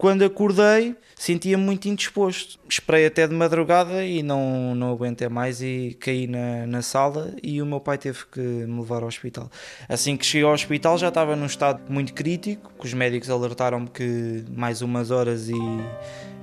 Quando 0.00 0.24
acordei, 0.24 0.96
sentia-me 1.14 1.62
muito 1.62 1.86
indisposto. 1.86 2.58
Esperei 2.66 3.04
até 3.04 3.28
de 3.28 3.34
madrugada 3.34 4.02
e 4.02 4.22
não, 4.22 4.74
não 4.74 4.90
aguentei 4.92 5.28
mais 5.28 5.60
e 5.60 5.94
caí 6.00 6.26
na, 6.26 6.66
na 6.66 6.80
sala 6.80 7.34
e 7.42 7.60
o 7.60 7.66
meu 7.66 7.80
pai 7.80 7.98
teve 7.98 8.20
que 8.32 8.40
me 8.40 8.80
levar 8.80 9.02
ao 9.02 9.08
hospital. 9.08 9.50
Assim 9.86 10.16
que 10.16 10.24
cheguei 10.24 10.46
ao 10.46 10.54
hospital 10.54 10.96
já 10.96 11.08
estava 11.08 11.36
num 11.36 11.44
estado 11.44 11.82
muito 11.92 12.14
crítico, 12.14 12.72
que 12.80 12.86
os 12.86 12.94
médicos 12.94 13.28
alertaram-me 13.28 13.90
que 13.90 14.42
mais 14.48 14.80
umas 14.80 15.10
horas 15.10 15.50
e, 15.50 15.54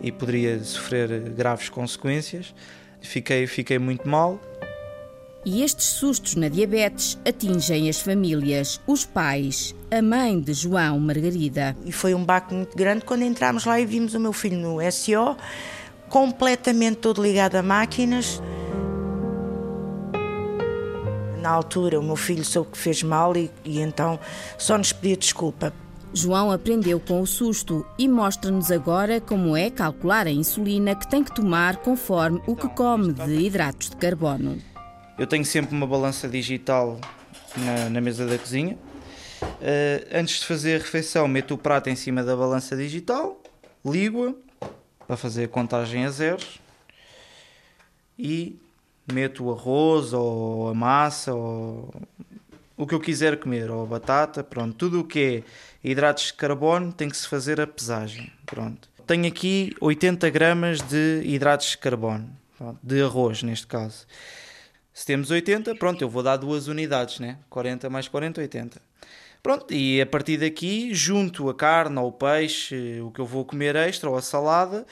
e 0.04 0.12
poderia 0.12 0.64
sofrer 0.64 1.20
graves 1.32 1.68
consequências. 1.68 2.54
Fiquei, 3.02 3.48
fiquei 3.48 3.80
muito 3.80 4.08
mal. 4.08 4.40
E 5.50 5.64
estes 5.64 5.86
sustos 5.86 6.36
na 6.36 6.50
diabetes 6.50 7.18
atingem 7.26 7.88
as 7.88 8.02
famílias, 8.02 8.82
os 8.86 9.06
pais, 9.06 9.74
a 9.90 10.02
mãe 10.02 10.38
de 10.42 10.52
João, 10.54 11.00
Margarida. 11.00 11.74
E 11.86 11.92
foi 11.94 12.14
um 12.14 12.26
baque 12.26 12.54
muito 12.54 12.76
grande 12.76 13.06
quando 13.06 13.22
entramos 13.22 13.64
lá 13.64 13.80
e 13.80 13.86
vimos 13.86 14.14
o 14.14 14.20
meu 14.20 14.34
filho 14.34 14.58
no 14.58 14.80
SO, 14.92 15.38
completamente 16.10 16.98
todo 16.98 17.24
ligado 17.24 17.56
a 17.56 17.64
máquinas. 17.64 18.42
Na 21.42 21.52
altura, 21.52 21.98
o 21.98 22.04
meu 22.04 22.18
filho 22.18 22.44
soube 22.44 22.72
que 22.72 22.78
fez 22.78 23.02
mal 23.02 23.34
e, 23.38 23.50
e 23.64 23.80
então 23.80 24.20
só 24.58 24.78
nos 24.78 24.92
pedia 24.92 25.16
desculpa. 25.16 25.72
João 26.14 26.52
aprendeu 26.52 27.00
com 27.00 27.22
o 27.22 27.26
susto 27.26 27.86
e 27.98 28.06
mostra-nos 28.10 28.70
agora 28.70 29.22
como 29.22 29.56
é 29.56 29.70
calcular 29.70 30.28
a 30.28 30.32
insulina 30.32 30.94
que 30.94 31.08
tem 31.08 31.24
que 31.24 31.34
tomar 31.34 31.78
conforme 31.78 32.42
o 32.46 32.54
que 32.54 32.68
come 32.68 33.14
de 33.14 33.46
hidratos 33.46 33.92
de 33.92 33.96
carbono. 33.96 34.58
Eu 35.18 35.26
tenho 35.26 35.44
sempre 35.44 35.76
uma 35.76 35.88
balança 35.88 36.28
digital 36.28 37.00
na, 37.56 37.90
na 37.90 38.00
mesa 38.00 38.28
da 38.28 38.38
cozinha. 38.38 38.78
Uh, 39.42 40.08
antes 40.14 40.40
de 40.40 40.46
fazer 40.46 40.76
a 40.76 40.78
refeição, 40.78 41.28
meto 41.28 41.56
o 41.56 41.58
prato 41.58 41.90
em 41.90 41.96
cima 41.96 42.24
da 42.24 42.36
balança 42.36 42.78
digital, 42.78 43.42
ligo-a 43.84 44.34
para 45.08 45.18
fazer 45.18 45.46
a 45.46 45.48
contagem 45.48 46.06
a 46.06 46.12
zeros 46.12 46.60
e 48.18 48.60
meto 49.12 49.46
o 49.46 49.52
arroz 49.52 50.14
ou 50.14 50.70
a 50.70 50.74
massa 50.76 51.34
ou 51.34 51.92
o 52.76 52.86
que 52.86 52.94
eu 52.94 53.00
quiser 53.00 53.40
comer, 53.40 53.72
ou 53.72 53.82
a 53.82 53.86
batata, 53.88 54.44
pronto, 54.44 54.76
tudo 54.76 55.00
o 55.00 55.04
que 55.04 55.44
é 55.84 55.90
hidratos 55.90 56.26
de 56.26 56.34
carbono 56.34 56.94
tem 56.94 57.10
que 57.10 57.18
se 57.18 57.28
fazer 57.28 57.60
a 57.60 57.66
pesagem, 57.66 58.32
pronto. 58.46 58.88
Tenho 59.08 59.26
aqui 59.26 59.76
80 59.82 60.30
gramas 60.30 60.80
de 60.82 61.24
hidratos 61.26 61.70
de 61.72 61.78
carbono, 61.80 62.30
de 62.84 63.02
arroz 63.02 63.42
neste 63.42 63.66
caso. 63.66 64.06
Se 64.98 65.06
temos 65.06 65.30
80, 65.30 65.76
pronto, 65.76 66.02
eu 66.02 66.10
vou 66.10 66.24
dar 66.24 66.38
duas 66.38 66.68
unidades, 66.68 67.20
né? 67.20 67.38
40 67.52 67.88
mais 67.88 68.08
40, 68.08 68.42
80. 68.42 68.82
Pronto, 69.44 69.72
e 69.72 70.02
a 70.02 70.08
partir 70.08 70.38
daqui 70.38 70.92
junto 70.92 71.48
a 71.50 71.54
carne 71.54 72.00
ou 72.00 72.08
o 72.08 72.12
peixe, 72.12 73.00
o 73.02 73.12
que 73.12 73.22
eu 73.22 73.26
vou 73.28 73.46
comer 73.46 73.76
extra 73.76 74.10
ou 74.10 74.16
a 74.16 74.24
salada 74.24 74.88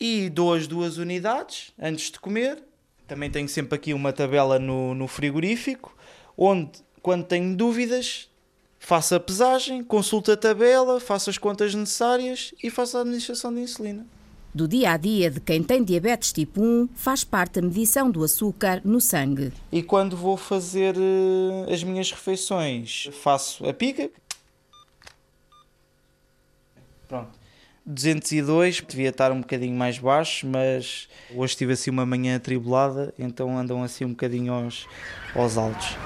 e 0.00 0.30
dou 0.30 0.54
as 0.54 0.66
duas 0.66 0.96
unidades 0.96 1.74
antes 1.78 2.10
de 2.10 2.18
comer. 2.18 2.62
Também 3.06 3.30
tenho 3.30 3.46
sempre 3.50 3.74
aqui 3.74 3.92
uma 3.92 4.14
tabela 4.14 4.58
no, 4.58 4.94
no 4.94 5.06
frigorífico, 5.06 5.94
onde 6.38 6.70
quando 7.02 7.26
tenho 7.26 7.54
dúvidas 7.54 8.30
faço 8.78 9.14
a 9.14 9.20
pesagem, 9.20 9.84
consulto 9.84 10.32
a 10.32 10.38
tabela, 10.38 10.98
faço 10.98 11.28
as 11.28 11.36
contas 11.36 11.74
necessárias 11.74 12.54
e 12.64 12.70
faço 12.70 12.96
a 12.96 13.02
administração 13.02 13.52
de 13.52 13.60
insulina. 13.60 14.06
Do 14.52 14.66
dia 14.66 14.90
a 14.92 14.96
dia 14.96 15.30
de 15.30 15.38
quem 15.38 15.62
tem 15.62 15.84
diabetes 15.84 16.32
tipo 16.32 16.60
1, 16.60 16.88
faz 16.94 17.22
parte 17.22 17.60
a 17.60 17.62
medição 17.62 18.10
do 18.10 18.24
açúcar 18.24 18.80
no 18.84 19.00
sangue. 19.00 19.52
E 19.70 19.80
quando 19.80 20.16
vou 20.16 20.36
fazer 20.36 20.96
uh, 20.96 21.72
as 21.72 21.84
minhas 21.84 22.10
refeições, 22.10 23.08
faço 23.12 23.64
a 23.64 23.72
pica. 23.72 24.10
Pronto. 27.06 27.38
202, 27.86 28.84
devia 28.88 29.10
estar 29.10 29.30
um 29.32 29.40
bocadinho 29.40 29.76
mais 29.76 29.98
baixo, 29.98 30.46
mas 30.46 31.08
hoje 31.34 31.56
tive 31.56 31.72
assim 31.72 31.90
uma 31.90 32.04
manhã 32.04 32.36
atribulada, 32.36 33.14
então 33.18 33.56
andam 33.56 33.82
assim 33.82 34.04
um 34.04 34.10
bocadinho 34.10 34.52
aos, 34.52 34.86
aos 35.34 35.56
altos. 35.56 35.96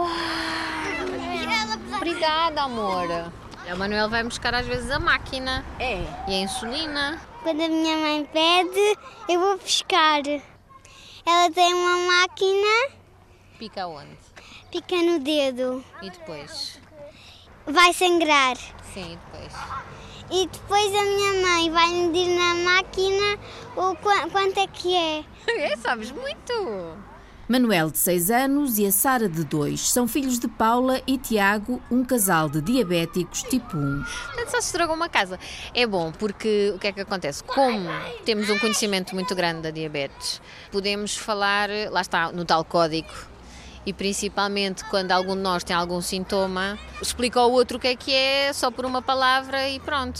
Obrigada, 1.96 2.62
amor. 2.62 3.08
A 3.70 3.74
Manuel 3.76 4.08
vai 4.10 4.22
buscar 4.24 4.54
às 4.54 4.66
vezes 4.66 4.90
a 4.90 4.98
máquina. 4.98 5.64
É. 5.78 6.02
E 6.28 6.34
a 6.34 6.40
insulina. 6.40 7.20
Quando 7.42 7.62
a 7.62 7.68
minha 7.68 7.96
mãe 7.96 8.28
pede, 8.32 8.98
eu 9.28 9.40
vou 9.40 9.58
buscar. 9.58 10.20
Ela 10.26 11.50
tem 11.54 11.72
uma 11.72 11.96
máquina. 12.12 12.90
Pica 13.58 13.86
onde? 13.86 14.16
Pica 14.70 14.96
no 14.96 15.18
dedo. 15.18 15.84
E 16.02 16.10
depois? 16.10 16.78
Vai 17.66 17.92
sangrar. 17.94 18.56
Sim, 18.92 19.12
e 19.12 19.16
depois? 19.16 19.52
E 20.30 20.46
depois 20.46 20.94
a 20.94 21.02
minha 21.02 21.42
mãe 21.46 21.70
vai 21.70 21.88
medir 21.88 22.28
na 22.36 22.54
máquina 22.54 23.38
o 23.76 23.96
quanto 23.96 24.58
é 24.58 24.66
que 24.66 24.94
é. 24.94 25.24
É, 25.48 25.76
sabes 25.76 26.10
muito. 26.10 26.96
Manuel, 27.46 27.90
de 27.90 27.98
6 27.98 28.30
anos, 28.30 28.78
e 28.78 28.86
a 28.86 28.90
Sara, 28.90 29.28
de 29.28 29.44
2, 29.44 29.90
são 29.90 30.08
filhos 30.08 30.38
de 30.38 30.48
Paula 30.48 31.02
e 31.06 31.18
Tiago, 31.18 31.78
um 31.90 32.02
casal 32.02 32.48
de 32.48 32.62
diabéticos 32.62 33.42
tipo 33.42 33.76
1. 33.76 34.04
Só 34.48 34.62
se 34.62 34.68
estragou 34.68 34.96
uma 34.96 35.10
casa. 35.10 35.38
É 35.74 35.86
bom, 35.86 36.10
porque 36.10 36.72
o 36.74 36.78
que 36.78 36.86
é 36.86 36.92
que 36.92 37.02
acontece? 37.02 37.44
Como 37.44 37.86
temos 38.24 38.48
um 38.48 38.58
conhecimento 38.58 39.14
muito 39.14 39.34
grande 39.34 39.60
da 39.60 39.70
diabetes, 39.70 40.40
podemos 40.72 41.18
falar, 41.18 41.68
lá 41.90 42.00
está, 42.00 42.32
no 42.32 42.46
tal 42.46 42.64
código, 42.64 43.12
e 43.84 43.92
principalmente 43.92 44.82
quando 44.86 45.12
algum 45.12 45.36
de 45.36 45.42
nós 45.42 45.62
tem 45.62 45.76
algum 45.76 46.00
sintoma, 46.00 46.78
explica 47.02 47.40
ao 47.40 47.52
outro 47.52 47.76
o 47.76 47.80
que 47.80 47.88
é 47.88 47.96
que 47.96 48.14
é, 48.14 48.54
só 48.54 48.70
por 48.70 48.86
uma 48.86 49.02
palavra 49.02 49.68
e 49.68 49.78
pronto. 49.80 50.18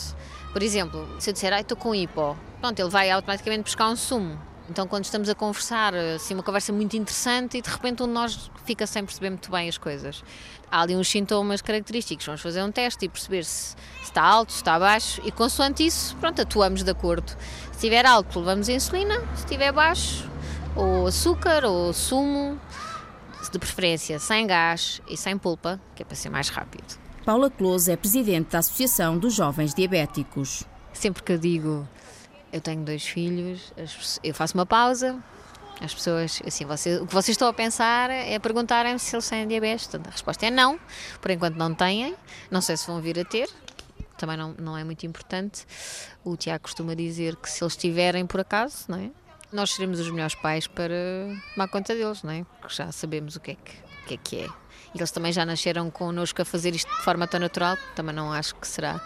Por 0.52 0.62
exemplo, 0.62 1.08
se 1.18 1.30
eu 1.30 1.32
disser, 1.32 1.54
ai, 1.54 1.62
estou 1.62 1.76
com 1.76 1.94
hipo, 1.94 2.36
pronto, 2.60 2.78
ele 2.78 2.90
vai 2.90 3.10
automaticamente 3.10 3.62
buscar 3.62 3.88
um 3.88 3.96
sumo 3.96 4.38
então, 4.68 4.86
quando 4.86 5.04
estamos 5.04 5.28
a 5.28 5.34
conversar, 5.34 5.94
assim, 5.94 6.34
uma 6.34 6.42
conversa 6.42 6.72
muito 6.72 6.96
interessante 6.96 7.58
e 7.58 7.62
de 7.62 7.68
repente 7.68 8.02
um 8.02 8.06
de 8.06 8.12
nós 8.12 8.50
fica 8.64 8.86
sem 8.86 9.04
perceber 9.04 9.30
muito 9.30 9.50
bem 9.50 9.68
as 9.68 9.76
coisas. 9.76 10.24
Há 10.70 10.80
ali 10.82 10.96
uns 10.96 11.08
sintomas 11.08 11.60
característicos, 11.60 12.24
vamos 12.24 12.40
fazer 12.40 12.62
um 12.62 12.72
teste 12.72 13.04
e 13.04 13.08
perceber 13.08 13.44
se, 13.44 13.76
está 14.02 14.22
alto, 14.22 14.52
se 14.52 14.58
está 14.58 14.78
baixo 14.78 15.20
e 15.24 15.30
consoante 15.30 15.84
isso, 15.84 16.16
pronto, 16.16 16.40
atuamos 16.40 16.82
de 16.82 16.90
acordo. 16.90 17.28
Se 17.72 17.72
estiver 17.72 18.06
alto, 18.06 18.38
levamos 18.38 18.68
insulina, 18.68 19.20
se 19.34 19.44
estiver 19.44 19.70
baixo, 19.70 20.28
ou 20.74 21.06
açúcar, 21.06 21.64
ou 21.64 21.92
sumo, 21.92 22.58
de 23.54 23.58
preferência 23.58 24.18
sem 24.18 24.46
gás 24.46 25.00
e 25.08 25.16
sem 25.16 25.38
polpa, 25.38 25.80
que 25.94 26.02
é 26.02 26.06
para 26.06 26.16
ser 26.16 26.28
mais 26.28 26.48
rápido. 26.48 26.98
Paula 27.24 27.50
Close 27.50 27.90
é 27.90 27.96
presidente 27.96 28.50
da 28.50 28.58
Associação 28.58 29.16
dos 29.16 29.34
Jovens 29.34 29.72
Diabéticos. 29.72 30.64
Sempre 30.92 31.22
que 31.22 31.32
eu 31.32 31.38
digo 31.38 31.88
eu 32.54 32.60
tenho 32.60 32.84
dois 32.84 33.04
filhos, 33.04 33.72
eu 34.22 34.32
faço 34.32 34.54
uma 34.54 34.64
pausa, 34.64 35.20
As 35.80 35.92
pessoas, 35.92 36.40
assim, 36.46 36.64
você, 36.64 36.98
o 36.98 37.06
que 37.06 37.12
vocês 37.12 37.34
estão 37.34 37.48
a 37.48 37.52
pensar 37.52 38.08
é 38.08 38.38
perguntarem 38.38 38.96
se 38.96 39.16
eles 39.16 39.28
têm 39.28 39.46
diabetes. 39.48 39.90
a 39.92 40.10
resposta 40.10 40.46
é 40.46 40.50
não, 40.52 40.78
por 41.20 41.32
enquanto 41.32 41.56
não 41.56 41.74
têm, 41.74 42.14
não 42.52 42.60
sei 42.60 42.76
se 42.76 42.86
vão 42.86 43.00
vir 43.00 43.18
a 43.18 43.24
ter, 43.24 43.50
também 44.16 44.36
não, 44.36 44.54
não 44.56 44.78
é 44.78 44.84
muito 44.84 45.04
importante. 45.04 45.66
O 46.22 46.36
Tiago 46.36 46.62
costuma 46.62 46.94
dizer 46.94 47.34
que 47.34 47.50
se 47.50 47.64
eles 47.64 47.76
tiverem 47.76 48.24
por 48.24 48.38
acaso, 48.38 48.84
não 48.86 48.98
é? 48.98 49.10
Nós 49.52 49.72
seremos 49.72 49.98
os 49.98 50.08
melhores 50.08 50.36
pais 50.36 50.68
para 50.68 50.94
tomar 51.54 51.66
conta 51.66 51.92
deles, 51.92 52.22
não 52.22 52.30
é? 52.30 52.46
Porque 52.60 52.76
já 52.76 52.92
sabemos 52.92 53.34
o 53.34 53.40
que 53.40 53.50
é 53.50 53.54
que, 53.56 53.72
o 53.72 54.06
que, 54.06 54.14
é, 54.14 54.16
que 54.16 54.36
é. 54.44 54.48
E 54.94 54.98
eles 54.98 55.10
também 55.10 55.32
já 55.32 55.44
nasceram 55.44 55.90
connosco 55.90 56.40
a 56.40 56.44
fazer 56.44 56.72
isto 56.72 56.88
de 56.88 57.02
forma 57.02 57.26
tão 57.26 57.40
natural, 57.40 57.76
também 57.96 58.14
não 58.14 58.32
acho 58.32 58.54
que 58.54 58.68
será 58.68 59.04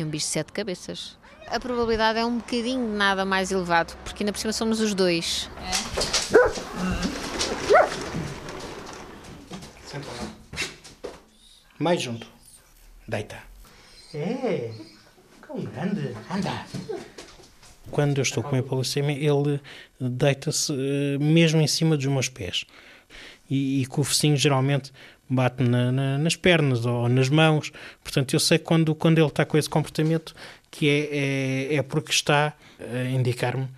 um 0.00 0.06
bicho 0.06 0.26
de 0.26 0.32
sete 0.32 0.52
cabeças. 0.52 1.19
A 1.50 1.58
probabilidade 1.58 2.16
é 2.16 2.24
um 2.24 2.36
bocadinho 2.38 2.86
nada 2.96 3.24
mais 3.24 3.50
elevado, 3.50 3.96
porque 4.04 4.22
ainda 4.22 4.32
por 4.32 4.38
cima 4.38 4.52
somos 4.52 4.80
os 4.80 4.94
dois. 4.94 5.50
Senta 9.84 10.06
lá. 10.06 10.30
Mais 11.76 12.00
junto. 12.00 12.24
Deita. 13.08 13.36
É. 14.14 14.70
Cão 15.42 15.60
grande. 15.60 16.14
Anda. 16.30 16.64
Quando 17.90 18.18
eu 18.18 18.22
estou 18.22 18.44
com 18.44 18.54
a 18.54 18.60
hipoglicemia, 18.60 19.16
ele 19.16 19.60
deita-se 20.00 20.72
eh, 20.72 21.18
mesmo 21.18 21.60
em 21.60 21.66
cima 21.66 21.96
dos 21.96 22.06
meus 22.06 22.28
pés. 22.28 22.64
E, 23.50 23.82
e 23.82 23.86
com 23.86 24.02
o 24.02 24.04
focinho 24.04 24.36
geralmente 24.36 24.92
bate 25.28 25.64
na, 25.64 25.90
na, 25.90 26.18
nas 26.18 26.36
pernas 26.36 26.86
ou 26.86 27.08
nas 27.08 27.28
mãos. 27.28 27.72
Portanto, 28.04 28.34
eu 28.34 28.40
sei 28.40 28.58
quando, 28.58 28.94
quando 28.94 29.18
ele 29.18 29.26
está 29.26 29.44
com 29.44 29.58
esse 29.58 29.68
comportamento 29.68 30.34
que 30.70 30.88
é, 30.88 31.72
é, 31.72 31.74
é 31.76 31.82
porque 31.82 32.10
está 32.10 32.54
a 32.78 33.10
indicar-me 33.10 33.68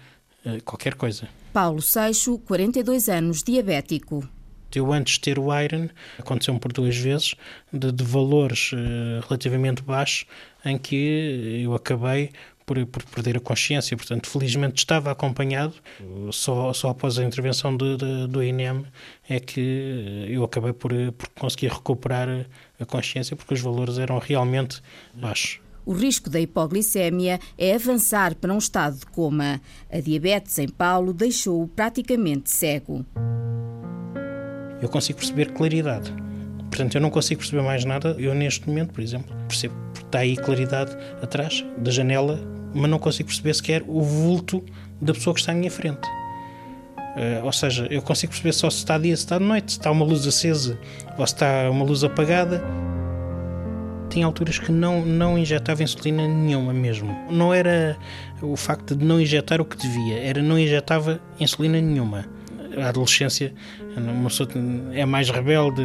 eh, 0.45 0.61
qualquer 0.65 0.95
coisa. 0.95 1.29
Paulo 1.53 1.81
Seixo, 1.81 2.39
42 2.39 3.09
anos, 3.09 3.43
diabético. 3.43 4.29
Eu, 4.75 4.91
antes 4.91 5.15
de 5.15 5.21
ter 5.21 5.39
o 5.39 5.49
Iron, 5.61 5.89
aconteceu-me 6.19 6.59
por 6.59 6.73
duas 6.73 6.97
vezes, 6.97 7.35
de, 7.71 7.93
de 7.93 8.05
valores 8.05 8.73
uh, 8.73 9.21
relativamente 9.29 9.83
baixos, 9.83 10.25
em 10.65 10.79
que 10.79 11.61
eu 11.63 11.75
acabei 11.75 12.31
por, 12.65 12.87
por, 12.87 13.05
perder 13.05 13.37
a 13.37 13.41
consciência. 13.41 13.95
Portanto, 13.97 14.31
felizmente 14.31 14.79
estava 14.79 15.11
acompanhado. 15.11 15.75
Só, 16.31 16.73
só 16.73 16.89
após 16.89 17.19
a 17.19 17.25
intervenção 17.25 17.77
de, 17.77 17.99
de, 17.99 18.27
do 18.29 18.43
INEM 18.43 18.87
é 19.29 19.39
que 19.39 20.27
eu 20.31 20.43
acabei 20.43 20.73
por, 20.73 20.91
por 21.13 21.29
conseguir 21.39 21.69
recuperar 21.69 22.47
a 22.81 22.85
consciência, 22.87 23.37
porque 23.37 23.53
os 23.53 23.61
valores 23.61 23.99
eram 23.99 24.19
realmente 24.19 24.81
baixos. 25.13 25.61
O 25.85 25.93
risco 25.93 26.31
da 26.31 26.41
hipoglicemia 26.41 27.41
é 27.59 27.75
avançar 27.75 28.35
para 28.37 28.55
um 28.55 28.59
estado 28.59 28.99
de 28.99 29.07
coma. 29.07 29.61
A 29.91 30.01
diabetes 30.01 30.59
em 30.59 30.69
Paulo 30.69 31.13
deixou-o 31.13 31.67
praticamente 31.67 32.51
cego. 32.51 33.05
Eu 34.81 34.89
consigo 34.89 35.19
perceber 35.19 35.53
claridade. 35.53 36.13
Portanto, 36.71 36.95
eu 36.95 37.01
não 37.01 37.11
consigo 37.11 37.41
perceber 37.41 37.63
mais 37.63 37.85
nada. 37.85 38.17
Eu, 38.19 38.35
neste 38.35 38.69
momento, 38.69 38.93
por 38.93 39.03
exemplo, 39.03 39.35
percebo 39.49 39.75
porque 39.93 40.07
está 40.07 40.21
aí 40.21 40.37
claridade 40.37 40.97
atrás 41.21 41.65
da 41.77 41.91
janela, 41.91 42.41
mas 42.73 42.91
não 42.91 42.99
consigo 42.99 43.29
perceber 43.29 43.55
sequer 43.55 43.85
o 43.87 44.01
vulto 44.01 44.65
da 45.01 45.13
pessoa 45.13 45.35
que 45.35 45.41
está 45.41 45.53
à 45.53 45.55
minha 45.55 45.71
frente. 45.71 46.07
Uh, 47.17 47.45
ou 47.45 47.53
seja, 47.53 47.87
eu 47.91 48.01
consigo 48.01 48.31
perceber 48.33 48.53
só 48.53 48.71
se 48.71 48.79
está 48.79 48.97
dia, 48.97 49.15
se 49.17 49.25
está 49.25 49.37
de 49.39 49.45
noite, 49.45 49.73
se 49.73 49.79
está 49.79 49.91
uma 49.91 50.05
luz 50.05 50.27
acesa 50.27 50.79
ou 51.19 51.27
se 51.27 51.35
está 51.35 51.69
uma 51.71 51.85
luz 51.85 52.03
apagada 52.03 52.63
tinha 54.13 54.27
alturas 54.27 54.59
que 54.59 54.71
não, 54.71 55.05
não 55.05 55.39
injetava 55.39 55.83
insulina 55.83 56.27
nenhuma 56.29 56.73
mesmo. 56.73 57.17
Não 57.31 57.53
era 57.53 57.97
o 58.43 58.57
facto 58.57 58.95
de 58.95 59.05
não 59.05 59.21
injetar 59.21 59.61
o 59.61 59.65
que 59.65 59.77
devia, 59.77 60.19
era 60.19 60.43
não 60.43 60.59
injetava 60.59 61.21
insulina 61.41 61.81
nenhuma. 61.81 62.27
A 62.77 62.89
adolescência, 62.89 63.53
uma 63.97 64.29
pessoa 64.29 64.49
é 64.93 65.05
mais 65.05 65.31
rebelde 65.31 65.83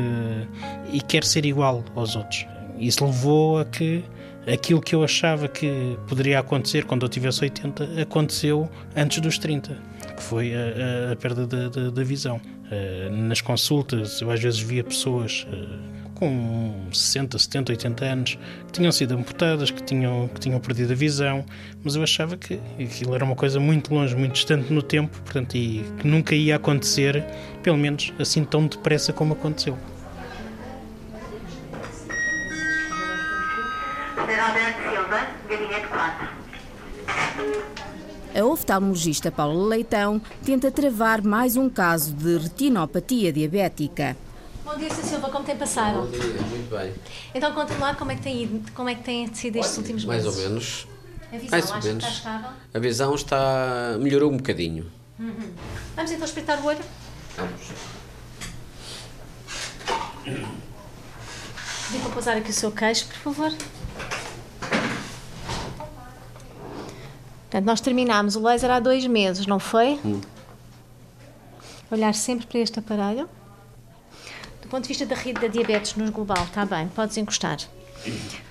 e 0.91 1.01
quer 1.01 1.23
ser 1.23 1.45
igual 1.45 1.83
aos 1.95 2.15
outros. 2.15 2.45
Isso 2.77 3.05
levou 3.05 3.59
a 3.59 3.65
que 3.65 4.03
aquilo 4.51 4.81
que 4.81 4.95
eu 4.95 5.03
achava 5.03 5.47
que 5.47 5.97
poderia 6.07 6.39
acontecer 6.39 6.85
quando 6.85 7.05
eu 7.05 7.09
tivesse 7.09 7.43
80 7.43 8.01
aconteceu 8.01 8.69
antes 8.95 9.19
dos 9.19 9.37
30, 9.37 9.77
que 10.15 10.23
foi 10.23 10.53
a, 10.53 11.11
a, 11.11 11.15
perda 11.15 11.45
da 11.91 12.03
visão. 12.03 12.39
Uh, 12.67 13.09
nas 13.09 13.39
consultas, 13.39 14.21
eu 14.21 14.29
às 14.29 14.41
vezes 14.41 14.59
via 14.59 14.83
pessoas 14.83 15.45
uh, 15.49 15.96
com 16.17 16.87
60, 16.91 17.37
70, 17.37 17.71
80 17.73 18.05
anos, 18.05 18.39
que 18.65 18.73
tinham 18.73 18.91
sido 18.91 19.13
amputadas, 19.13 19.69
que 19.69 19.83
tinham, 19.83 20.27
que 20.27 20.39
tinham 20.39 20.59
perdido 20.59 20.93
a 20.93 20.95
visão, 20.95 21.45
mas 21.83 21.95
eu 21.95 22.01
achava 22.01 22.35
que 22.35 22.59
aquilo 22.79 23.13
era 23.13 23.23
uma 23.23 23.35
coisa 23.35 23.59
muito 23.59 23.93
longe, 23.93 24.15
muito 24.15 24.33
distante 24.33 24.73
no 24.73 24.81
tempo, 24.81 25.15
portanto, 25.21 25.55
e 25.55 25.85
que 25.99 26.07
nunca 26.07 26.33
ia 26.33 26.55
acontecer, 26.55 27.23
pelo 27.61 27.77
menos 27.77 28.11
assim 28.17 28.43
tão 28.43 28.65
depressa 28.65 29.13
como 29.13 29.33
aconteceu. 29.33 29.77
A 38.35 38.43
oftalmologista 38.43 39.31
Paula 39.31 39.67
Leitão 39.67 40.19
tenta 40.43 40.71
travar 40.71 41.23
mais 41.23 41.55
um 41.55 41.69
caso 41.69 42.13
de 42.13 42.37
retinopatia 42.37 43.31
diabética. 43.31 44.15
Bom 44.67 44.75
dia, 44.77 44.89
Sr. 44.89 45.03
Silva, 45.03 45.29
como 45.29 45.45
tem 45.45 45.55
passado? 45.55 46.01
Bom 46.01 46.11
dia, 46.11 46.21
muito 46.21 46.75
bem. 46.75 46.93
Então 47.33 47.53
conta 47.53 47.73
lá 47.77 47.95
como 47.95 48.11
é 48.11 48.15
que 48.15 48.21
tem 48.21 48.43
ido, 48.43 48.69
como 48.73 48.89
é 48.89 48.95
que 48.95 49.01
tem 49.01 49.33
sido 49.33 49.55
estes 49.55 49.77
últimos 49.77 50.03
Mais 50.03 50.25
meses? 50.25 50.35
Mais 50.35 50.45
ou 50.45 50.51
menos. 50.51 50.87
A 51.31 51.37
visão, 51.37 51.49
mais 51.51 51.71
ou 51.71 51.81
menos. 51.83 52.03
está 52.03 52.17
estável? 52.17 52.49
A 52.73 52.79
visão 52.79 53.15
está... 53.15 53.97
melhorou 53.97 54.29
um 54.29 54.35
bocadinho. 54.35 54.91
Uhum. 55.17 55.53
Vamos 55.95 56.11
então 56.11 56.25
espreitar 56.25 56.61
o 56.61 56.65
olho? 56.65 56.83
Vamos. 57.37 57.61
Para 62.01 62.09
pousar 62.11 62.35
aqui 62.35 62.49
o 62.49 62.53
seu 62.53 62.69
queixo, 62.69 63.07
por 63.07 63.33
favor. 63.33 63.53
Portanto, 67.43 67.65
nós 67.65 67.79
terminámos 67.79 68.35
o 68.35 68.41
laser 68.41 68.69
há 68.69 68.81
dois 68.81 69.07
meses, 69.07 69.47
não 69.47 69.59
foi? 69.59 69.97
Hum. 70.03 70.19
Olhar 71.89 72.13
sempre 72.13 72.45
para 72.45 72.59
este 72.59 72.79
aparelho. 72.79 73.29
Do 74.67 74.71
ponto 74.71 74.83
de 74.83 74.89
vista 74.89 75.05
da 75.05 75.15
rede 75.15 75.39
da 75.39 75.47
diabetes 75.47 75.95
no 75.95 76.11
global, 76.11 76.43
está 76.43 76.65
bem, 76.65 76.89
podes 76.89 77.15
encostar. 77.15 77.57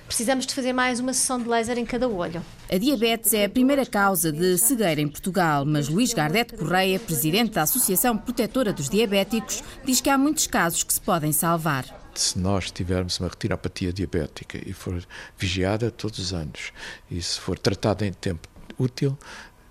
Precisamos 0.07 0.47
de 0.47 0.55
fazer 0.55 0.73
mais 0.73 0.99
uma 0.99 1.13
sessão 1.13 1.39
de 1.39 1.47
laser 1.47 1.77
em 1.77 1.85
cada 1.85 2.09
olho. 2.09 2.43
A 2.71 2.77
diabetes 2.79 3.35
é 3.35 3.45
a 3.45 3.49
primeira 3.49 3.85
causa 3.85 4.31
de 4.31 4.57
cegueira 4.57 4.99
em 4.99 5.07
Portugal, 5.07 5.63
mas 5.63 5.87
Luís 5.87 6.15
Gardete 6.15 6.57
Correia, 6.57 6.99
presidente 6.99 7.51
da 7.51 7.61
Associação 7.61 8.17
Protetora 8.17 8.73
dos 8.73 8.89
Diabéticos, 8.89 9.63
diz 9.85 10.01
que 10.01 10.09
há 10.09 10.17
muitos 10.17 10.47
casos 10.47 10.83
que 10.83 10.91
se 10.91 10.99
podem 10.99 11.31
salvar. 11.31 11.85
Se 12.15 12.39
nós 12.39 12.71
tivermos 12.71 13.19
uma 13.19 13.29
retinopatia 13.29 13.93
diabética 13.93 14.59
e 14.67 14.73
for 14.73 14.99
vigiada 15.37 15.91
todos 15.91 16.17
os 16.17 16.33
anos 16.33 16.73
e 17.11 17.21
se 17.21 17.39
for 17.39 17.59
tratada 17.59 18.07
em 18.07 18.11
tempo 18.11 18.49
útil, 18.79 19.17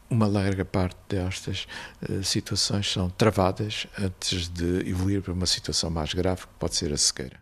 uma 0.08 0.26
larga 0.26 0.64
parte 0.64 0.96
destas 1.08 1.66
uh, 2.08 2.22
situações 2.22 2.90
são 2.90 3.10
travadas 3.10 3.86
antes 3.98 4.48
de 4.48 4.88
evoluir 4.88 5.22
para 5.22 5.32
uma 5.32 5.46
situação 5.46 5.90
mais 5.90 6.14
grave, 6.14 6.42
que 6.42 6.54
pode 6.58 6.76
ser 6.76 6.92
a 6.92 6.96
cegueira. 6.96 7.40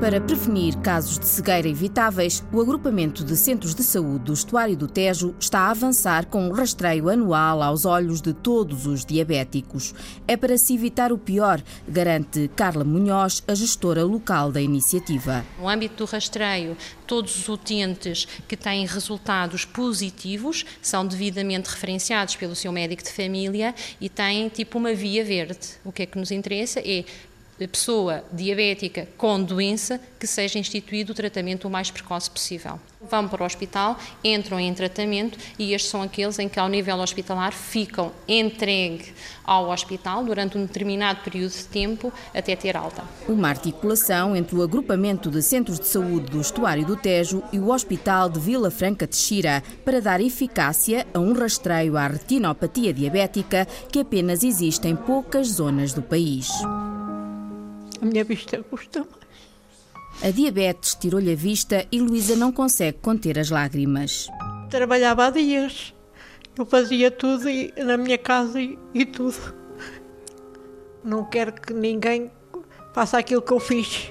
Para 0.00 0.20
prevenir 0.20 0.76
casos 0.82 1.18
de 1.18 1.24
cegueira 1.24 1.66
evitáveis, 1.66 2.44
o 2.52 2.60
agrupamento 2.60 3.24
de 3.24 3.34
centros 3.34 3.74
de 3.74 3.82
saúde 3.82 4.24
do 4.26 4.34
Estuário 4.34 4.76
do 4.76 4.86
Tejo 4.86 5.34
está 5.40 5.60
a 5.60 5.70
avançar 5.70 6.26
com 6.26 6.46
um 6.46 6.52
rastreio 6.52 7.08
anual 7.08 7.62
aos 7.62 7.86
olhos 7.86 8.20
de 8.20 8.34
todos 8.34 8.86
os 8.86 9.06
diabéticos. 9.06 9.94
É 10.28 10.36
para 10.36 10.58
se 10.58 10.74
evitar 10.74 11.14
o 11.14 11.18
pior, 11.18 11.62
garante 11.88 12.50
Carla 12.54 12.84
Munhoz, 12.84 13.42
a 13.48 13.54
gestora 13.54 14.04
local 14.04 14.52
da 14.52 14.60
iniciativa. 14.60 15.42
No 15.58 15.66
âmbito 15.66 16.04
do 16.04 16.10
rastreio, 16.10 16.76
todos 17.06 17.34
os 17.34 17.48
utentes 17.48 18.28
que 18.46 18.56
têm 18.56 18.84
resultados 18.84 19.64
positivos 19.64 20.66
são 20.82 21.06
devidamente 21.06 21.70
referenciados 21.70 22.36
pelo 22.36 22.54
seu 22.54 22.70
médico 22.70 23.02
de 23.02 23.10
família 23.10 23.74
e 23.98 24.10
têm 24.10 24.50
tipo 24.50 24.76
uma 24.76 24.92
via 24.92 25.24
verde. 25.24 25.68
O 25.82 25.90
que 25.90 26.02
é 26.02 26.06
que 26.06 26.18
nos 26.18 26.30
interessa 26.30 26.80
é 26.80 27.02
pessoa 27.66 28.22
diabética 28.30 29.08
com 29.16 29.42
doença 29.42 29.98
que 30.18 30.26
seja 30.26 30.58
instituído 30.58 31.12
o 31.12 31.14
tratamento 31.14 31.66
o 31.66 31.70
mais 31.70 31.90
precoce 31.90 32.30
possível. 32.30 32.78
Vão 33.08 33.28
para 33.28 33.42
o 33.42 33.46
hospital, 33.46 33.98
entram 34.24 34.58
em 34.58 34.72
tratamento 34.74 35.38
e 35.58 35.72
estes 35.72 35.90
são 35.90 36.02
aqueles 36.02 36.38
em 36.38 36.48
que, 36.48 36.58
ao 36.58 36.68
nível 36.68 36.96
hospitalar, 36.98 37.52
ficam 37.52 38.12
entregue 38.26 39.12
ao 39.44 39.70
hospital 39.70 40.24
durante 40.24 40.58
um 40.58 40.66
determinado 40.66 41.20
período 41.20 41.52
de 41.52 41.64
tempo 41.64 42.12
até 42.34 42.56
ter 42.56 42.76
alta. 42.76 43.04
Uma 43.28 43.48
articulação 43.48 44.34
entre 44.34 44.56
o 44.56 44.62
agrupamento 44.62 45.30
de 45.30 45.40
centros 45.42 45.78
de 45.78 45.86
saúde 45.86 46.30
do 46.30 46.40
Estuário 46.40 46.84
do 46.84 46.96
Tejo 46.96 47.42
e 47.52 47.58
o 47.58 47.70
Hospital 47.70 48.28
de 48.28 48.40
Vila 48.40 48.70
Franca 48.70 49.06
de 49.06 49.16
Xira 49.16 49.62
para 49.84 50.00
dar 50.00 50.20
eficácia 50.20 51.06
a 51.14 51.18
um 51.18 51.32
rastreio 51.32 51.96
à 51.96 52.08
retinopatia 52.08 52.92
diabética 52.92 53.66
que 53.90 54.00
apenas 54.00 54.42
existe 54.42 54.88
em 54.88 54.96
poucas 54.96 55.48
zonas 55.48 55.92
do 55.92 56.02
país. 56.02 56.48
A 58.00 58.04
minha 58.04 58.24
vista 58.24 58.62
custa 58.62 59.00
mais. 59.00 59.26
A 60.22 60.30
diabetes 60.30 60.94
tirou-lhe 60.94 61.32
a 61.32 61.36
vista 61.36 61.86
e 61.92 62.00
Luísa 62.00 62.34
não 62.36 62.50
consegue 62.50 62.98
conter 62.98 63.38
as 63.38 63.50
lágrimas. 63.50 64.28
Trabalhava 64.70 65.26
há 65.26 65.30
dias 65.30 65.94
Eu 66.58 66.64
fazia 66.64 67.10
tudo 67.10 67.48
e, 67.48 67.72
na 67.76 67.96
minha 67.96 68.16
casa 68.16 68.60
e, 68.60 68.78
e 68.94 69.04
tudo. 69.04 69.54
Não 71.04 71.24
quero 71.24 71.52
que 71.52 71.72
ninguém 71.72 72.30
faça 72.94 73.18
aquilo 73.18 73.42
que 73.42 73.52
eu 73.52 73.60
fiz. 73.60 74.10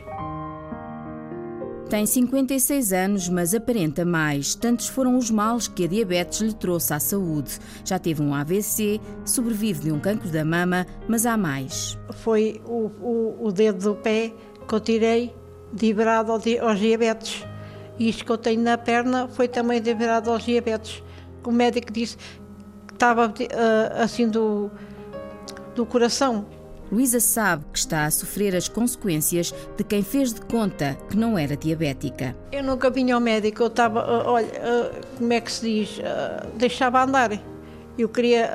Tem 1.90 2.04
56 2.04 2.94
anos, 2.94 3.30
mas 3.30 3.54
aparenta 3.54 4.04
mais. 4.04 4.56
Tantos 4.56 4.88
foram 4.88 5.18
os 5.18 5.30
males 5.30 5.68
que 5.68 5.84
a 5.86 5.88
diabetes 5.88 6.42
lhe 6.42 6.54
trouxe 6.54 6.94
à 6.94 7.00
saúde. 7.00 7.60
Já 7.86 8.00
teve 8.00 8.24
um 8.24 8.34
AVC, 8.34 9.00
sobrevive 9.24 9.82
de 9.82 9.92
um 9.92 10.00
cancro 10.00 10.28
da 10.30 10.44
mama, 10.44 10.88
mas 11.08 11.28
há 11.28 11.38
mais. 11.38 11.96
Foi 12.12 12.60
o, 12.66 12.90
o, 13.00 13.48
o 13.48 13.52
dedo 13.52 13.94
do 13.94 13.96
pé 13.96 14.34
que 14.68 14.74
eu 14.74 14.80
tirei 14.80 15.36
liberado 15.80 16.32
aos 16.32 16.80
diabetes. 16.80 17.46
E 18.00 18.10
isto 18.10 18.26
que 18.26 18.32
eu 18.32 18.38
tenho 18.38 18.62
na 18.62 18.80
perna 18.80 19.28
foi 19.28 19.48
também 19.48 19.80
liberado 19.80 20.32
aos 20.32 20.44
diabetes. 20.44 21.04
O 21.46 21.52
médico 21.52 21.94
disse 21.94 22.18
que 22.88 22.94
estava 22.94 23.28
uh, 23.28 24.02
assim 24.02 24.28
do, 24.28 24.72
do 25.76 25.86
coração. 25.86 26.48
Luísa 26.92 27.20
sabe 27.20 27.66
que 27.72 27.80
está 27.80 28.06
a 28.06 28.12
sofrer 28.12 28.56
as 28.56 28.68
consequências 28.68 29.54
de 29.76 29.84
quem 29.84 30.04
fez 30.04 30.34
de 30.34 30.42
conta 30.42 30.98
que 31.10 31.18
não 31.18 31.38
era 31.38 31.58
diabética. 31.58 32.36
Eu 32.52 32.64
nunca 32.64 32.90
vinha 32.90 33.16
ao 33.16 33.22
médico, 33.22 33.64
eu 33.64 33.68
estava, 33.68 34.02
uh, 34.02 34.28
olha, 34.30 34.48
uh, 34.48 35.18
como 35.18 35.34
é 35.34 35.42
que 35.42 35.52
se 35.52 35.62
diz, 35.66 36.00
deixava 36.56 37.04
andar. 37.04 37.32
Eu 37.98 38.10
queria 38.10 38.52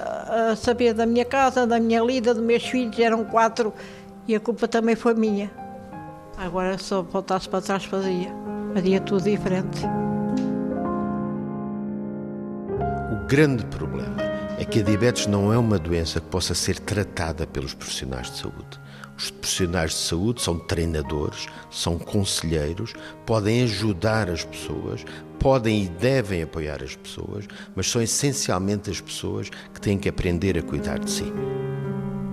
saber 0.55 0.93
da 0.93 1.07
minha 1.07 1.25
casa, 1.25 1.67
da 1.67 1.81
minha 1.81 2.03
lida, 2.03 2.35
dos 2.35 2.43
meus 2.43 2.63
filhos, 2.63 2.99
eram 2.99 3.25
quatro 3.25 3.73
e 4.29 4.35
a 4.35 4.41
culpa 4.41 4.69
também 4.69 4.95
foi 4.95 5.15
minha. 5.15 5.51
Agora, 6.37 6.77
se 6.77 6.93
eu 6.93 7.03
voltasse 7.03 7.49
para 7.49 7.63
trás, 7.63 7.85
fazia. 7.85 8.31
Fazia 8.75 9.01
tudo 9.01 9.25
diferente. 9.25 9.81
O 13.13 13.27
grande 13.27 13.65
problema 13.67 14.30
é 14.61 14.65
que 14.67 14.81
a 14.81 14.83
diabetes 14.83 15.27
não 15.27 15.51
é 15.51 15.57
uma 15.57 15.79
doença 15.79 16.21
que 16.21 16.27
possa 16.27 16.55
ser 16.55 16.79
tratada 16.79 17.47
pelos 17.47 17.73
profissionais 17.73 18.31
de 18.31 18.37
saúde. 18.37 18.79
Os 19.17 19.31
profissionais 19.31 19.93
de 19.93 19.97
saúde 19.97 20.43
são 20.43 20.59
treinadores, 20.59 21.47
são 21.71 21.99
conselheiros, 21.99 22.93
podem 23.25 23.63
ajudar 23.63 24.29
as 24.29 24.45
pessoas, 24.45 25.03
podem 25.39 25.85
e 25.85 25.89
devem 25.89 26.43
apoiar 26.43 26.83
as 26.83 26.95
pessoas, 26.95 27.47
mas 27.75 27.91
são 27.91 28.03
essencialmente 28.03 28.91
as 28.91 29.01
pessoas 29.01 29.49
que 29.49 29.81
têm 29.81 29.97
que 29.97 30.11
aprender 30.11 30.59
a 30.59 30.63
cuidar 30.63 30.99
de 30.99 31.11
si. 31.11 31.33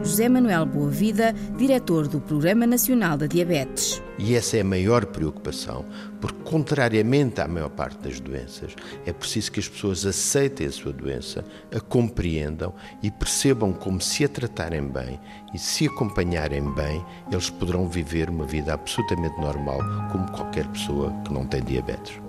José 0.07 0.29
Manuel 0.29 0.65
Boavida, 0.65 1.33
diretor 1.57 2.07
do 2.07 2.21
Programa 2.21 2.65
Nacional 2.65 3.17
da 3.17 3.27
Diabetes. 3.27 4.01
E 4.17 4.35
essa 4.35 4.55
é 4.55 4.61
a 4.61 4.63
maior 4.63 5.05
preocupação, 5.05 5.83
porque, 6.21 6.49
contrariamente 6.49 7.41
à 7.41 7.47
maior 7.47 7.69
parte 7.69 7.97
das 7.97 8.17
doenças, 8.21 8.73
é 9.05 9.11
preciso 9.11 9.51
que 9.51 9.59
as 9.59 9.67
pessoas 9.67 10.05
aceitem 10.05 10.65
a 10.65 10.71
sua 10.71 10.93
doença, 10.93 11.43
a 11.75 11.81
compreendam 11.81 12.73
e 13.03 13.11
percebam 13.11 13.73
como, 13.73 13.99
se 13.99 14.23
a 14.23 14.29
tratarem 14.29 14.87
bem 14.87 15.19
e 15.53 15.59
se 15.59 15.87
acompanharem 15.87 16.73
bem, 16.73 17.05
eles 17.29 17.49
poderão 17.49 17.89
viver 17.89 18.29
uma 18.29 18.45
vida 18.45 18.73
absolutamente 18.73 19.37
normal, 19.41 19.79
como 20.09 20.31
qualquer 20.31 20.65
pessoa 20.67 21.13
que 21.25 21.33
não 21.33 21.45
tem 21.45 21.61
diabetes. 21.61 22.26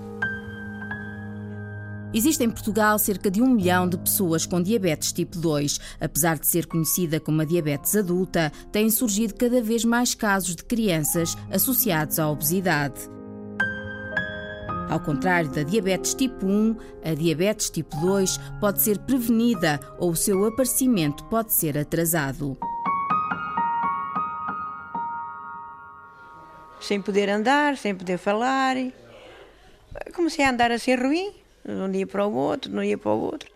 Existe 2.12 2.42
em 2.42 2.48
Portugal 2.50 2.98
cerca 2.98 3.30
de 3.30 3.42
um 3.42 3.50
milhão 3.50 3.86
de 3.86 3.98
pessoas 3.98 4.46
com 4.46 4.62
diabetes 4.62 5.12
tipo 5.12 5.38
2. 5.38 5.78
Apesar 6.00 6.38
de 6.38 6.46
ser 6.46 6.66
conhecida 6.66 7.20
como 7.20 7.42
a 7.42 7.44
diabetes 7.44 7.94
adulta, 7.94 8.50
têm 8.72 8.88
surgido 8.90 9.34
cada 9.34 9.60
vez 9.60 9.84
mais 9.84 10.14
casos 10.14 10.56
de 10.56 10.64
crianças 10.64 11.36
associados 11.50 12.18
à 12.18 12.30
obesidade. 12.30 12.98
Ao 14.88 14.98
contrário 14.98 15.50
da 15.50 15.62
diabetes 15.62 16.14
tipo 16.14 16.46
1, 16.46 16.76
a 17.04 17.12
diabetes 17.12 17.68
tipo 17.68 17.94
2 18.00 18.40
pode 18.58 18.80
ser 18.80 18.98
prevenida 19.00 19.78
ou 19.98 20.12
o 20.12 20.16
seu 20.16 20.46
aparecimento 20.46 21.22
pode 21.24 21.52
ser 21.52 21.76
atrasado. 21.76 22.56
Sem 26.80 27.02
poder 27.02 27.28
andar, 27.28 27.76
sem 27.76 27.94
poder 27.94 28.16
falar. 28.16 28.76
Comecei 30.14 30.42
a 30.42 30.50
andar 30.50 30.72
assim 30.72 30.94
ruim 30.94 31.47
um 31.72 31.90
dia 31.90 32.07
para 32.07 32.26
o 32.26 32.35
outro, 32.35 32.70
de 32.70 32.76
um 32.76 32.83
dia 32.83 32.98
para 32.98 33.12
o 33.12 33.20
outro. 33.20 33.50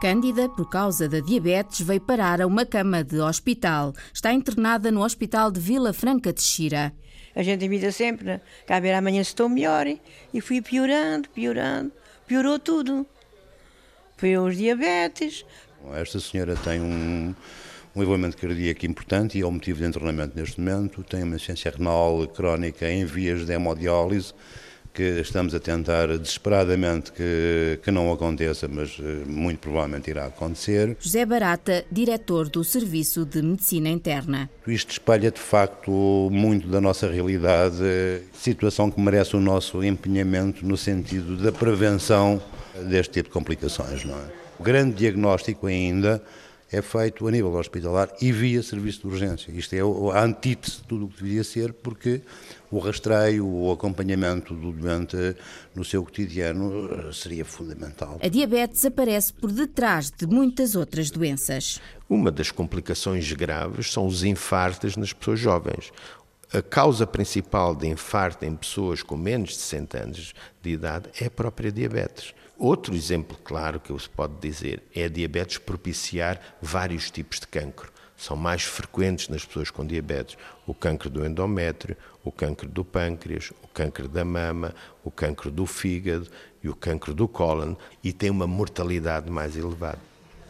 Cândida, 0.00 0.48
por 0.48 0.68
causa 0.68 1.08
da 1.08 1.20
diabetes, 1.20 1.80
veio 1.80 2.00
parar 2.00 2.42
a 2.42 2.46
uma 2.46 2.66
cama 2.66 3.02
de 3.02 3.18
hospital. 3.18 3.94
Está 4.12 4.32
internada 4.32 4.90
no 4.90 5.02
Hospital 5.02 5.50
de 5.50 5.58
Vila 5.58 5.92
Franca 5.92 6.32
de 6.32 6.42
Xira. 6.42 6.92
A 7.34 7.42
gente 7.42 7.64
imita 7.64 7.90
sempre, 7.90 8.24
né? 8.24 8.40
cá 8.66 8.78
ver 8.78 8.92
amanhã 8.92 9.24
se 9.24 9.30
estou 9.30 9.48
melhor. 9.48 9.86
E 10.34 10.40
fui 10.40 10.60
piorando, 10.60 11.28
piorando, 11.30 11.92
piorou 12.26 12.58
tudo. 12.58 13.06
Foi 14.16 14.36
os 14.36 14.56
diabetes. 14.56 15.44
Esta 15.94 16.20
senhora 16.20 16.56
tem 16.56 16.80
um, 16.80 17.34
um 17.94 18.02
envolvimento 18.02 18.36
cardíaco 18.36 18.84
importante 18.84 19.38
e 19.38 19.42
é 19.42 19.46
o 19.46 19.50
motivo 19.50 19.80
de 19.80 19.86
internamento 19.86 20.38
neste 20.38 20.60
momento. 20.60 21.02
Tem 21.04 21.22
uma 21.22 21.36
insuficiência 21.36 21.70
renal 21.70 22.26
crónica 22.28 22.90
em 22.90 23.04
vias 23.04 23.46
de 23.46 23.52
hemodiálise 23.52 24.34
que 24.96 25.20
estamos 25.20 25.54
a 25.54 25.60
tentar 25.60 26.06
desesperadamente 26.16 27.12
que, 27.12 27.78
que 27.82 27.90
não 27.90 28.10
aconteça, 28.10 28.66
mas 28.66 28.98
eh, 28.98 29.24
muito 29.26 29.58
provavelmente 29.58 30.08
irá 30.08 30.24
acontecer. 30.24 30.96
José 30.98 31.26
Barata, 31.26 31.84
diretor 31.92 32.48
do 32.48 32.64
Serviço 32.64 33.26
de 33.26 33.42
Medicina 33.42 33.90
Interna. 33.90 34.48
Isto 34.66 34.92
espelha 34.92 35.30
de 35.30 35.38
facto 35.38 35.90
muito 36.32 36.66
da 36.68 36.80
nossa 36.80 37.10
realidade, 37.10 37.76
situação 38.32 38.90
que 38.90 38.98
merece 38.98 39.36
o 39.36 39.40
nosso 39.40 39.84
empenhamento 39.84 40.64
no 40.64 40.78
sentido 40.78 41.36
da 41.36 41.52
prevenção 41.52 42.42
deste 42.88 43.12
tipo 43.12 43.28
de 43.28 43.34
complicações. 43.34 44.02
Não 44.02 44.14
é? 44.14 44.24
O 44.58 44.62
grande 44.62 44.94
diagnóstico 44.94 45.66
ainda 45.66 46.22
é 46.72 46.82
feito 46.82 47.26
a 47.26 47.30
nível 47.30 47.52
hospitalar 47.54 48.10
e 48.20 48.32
via 48.32 48.62
serviço 48.62 49.00
de 49.00 49.06
urgência. 49.06 49.52
Isto 49.52 49.74
é 49.74 49.80
a 50.16 50.24
antítese 50.24 50.78
de 50.78 50.84
tudo 50.84 51.06
o 51.06 51.08
que 51.08 51.22
devia 51.22 51.44
ser, 51.44 51.72
porque 51.72 52.22
o 52.70 52.78
rastreio, 52.78 53.46
o 53.46 53.72
acompanhamento 53.72 54.54
do 54.54 54.72
doente 54.72 55.36
no 55.74 55.84
seu 55.84 56.02
cotidiano 56.02 56.90
eh, 56.90 57.12
seria 57.12 57.44
fundamental. 57.44 58.18
A 58.22 58.28
diabetes 58.28 58.84
aparece 58.84 59.32
por 59.32 59.50
detrás 59.52 60.10
de 60.10 60.26
muitas 60.26 60.74
outras 60.74 61.10
doenças. 61.10 61.80
Uma 62.08 62.30
das 62.30 62.50
complicações 62.50 63.32
graves 63.32 63.92
são 63.92 64.06
os 64.06 64.24
infartos 64.24 64.96
nas 64.96 65.12
pessoas 65.12 65.40
jovens. 65.40 65.92
A 66.52 66.62
causa 66.62 67.06
principal 67.06 67.74
de 67.74 67.88
infarto 67.88 68.44
em 68.44 68.54
pessoas 68.54 69.02
com 69.02 69.16
menos 69.16 69.50
de 69.50 69.56
60 69.56 70.02
anos 70.02 70.34
de 70.62 70.70
idade 70.70 71.08
é 71.20 71.26
a 71.26 71.30
própria 71.30 71.72
diabetes. 71.72 72.32
Outro 72.56 72.94
exemplo 72.94 73.36
claro 73.44 73.78
que 73.78 73.96
se 73.98 74.08
pode 74.08 74.34
dizer 74.40 74.82
é 74.94 75.04
a 75.04 75.08
diabetes 75.08 75.58
propiciar 75.58 76.40
vários 76.62 77.10
tipos 77.10 77.40
de 77.40 77.46
cancro. 77.46 77.92
São 78.16 78.36
mais 78.36 78.62
frequentes 78.62 79.28
nas 79.28 79.44
pessoas 79.44 79.70
com 79.70 79.84
diabetes 79.84 80.36
o 80.66 80.74
cancro 80.74 81.10
do 81.10 81.24
endométrio, 81.24 81.96
o 82.24 82.32
cancro 82.32 82.68
do 82.68 82.84
pâncreas, 82.84 83.52
o 83.62 83.68
cancro 83.68 84.08
da 84.08 84.24
mama, 84.24 84.74
o 85.04 85.10
cancro 85.10 85.50
do 85.50 85.66
fígado 85.66 86.28
e 86.62 86.68
o 86.68 86.74
cancro 86.74 87.14
do 87.14 87.28
cólon 87.28 87.74
e 88.02 88.12
tem 88.12 88.30
uma 88.30 88.46
mortalidade 88.46 89.30
mais 89.30 89.56
elevada. 89.56 90.00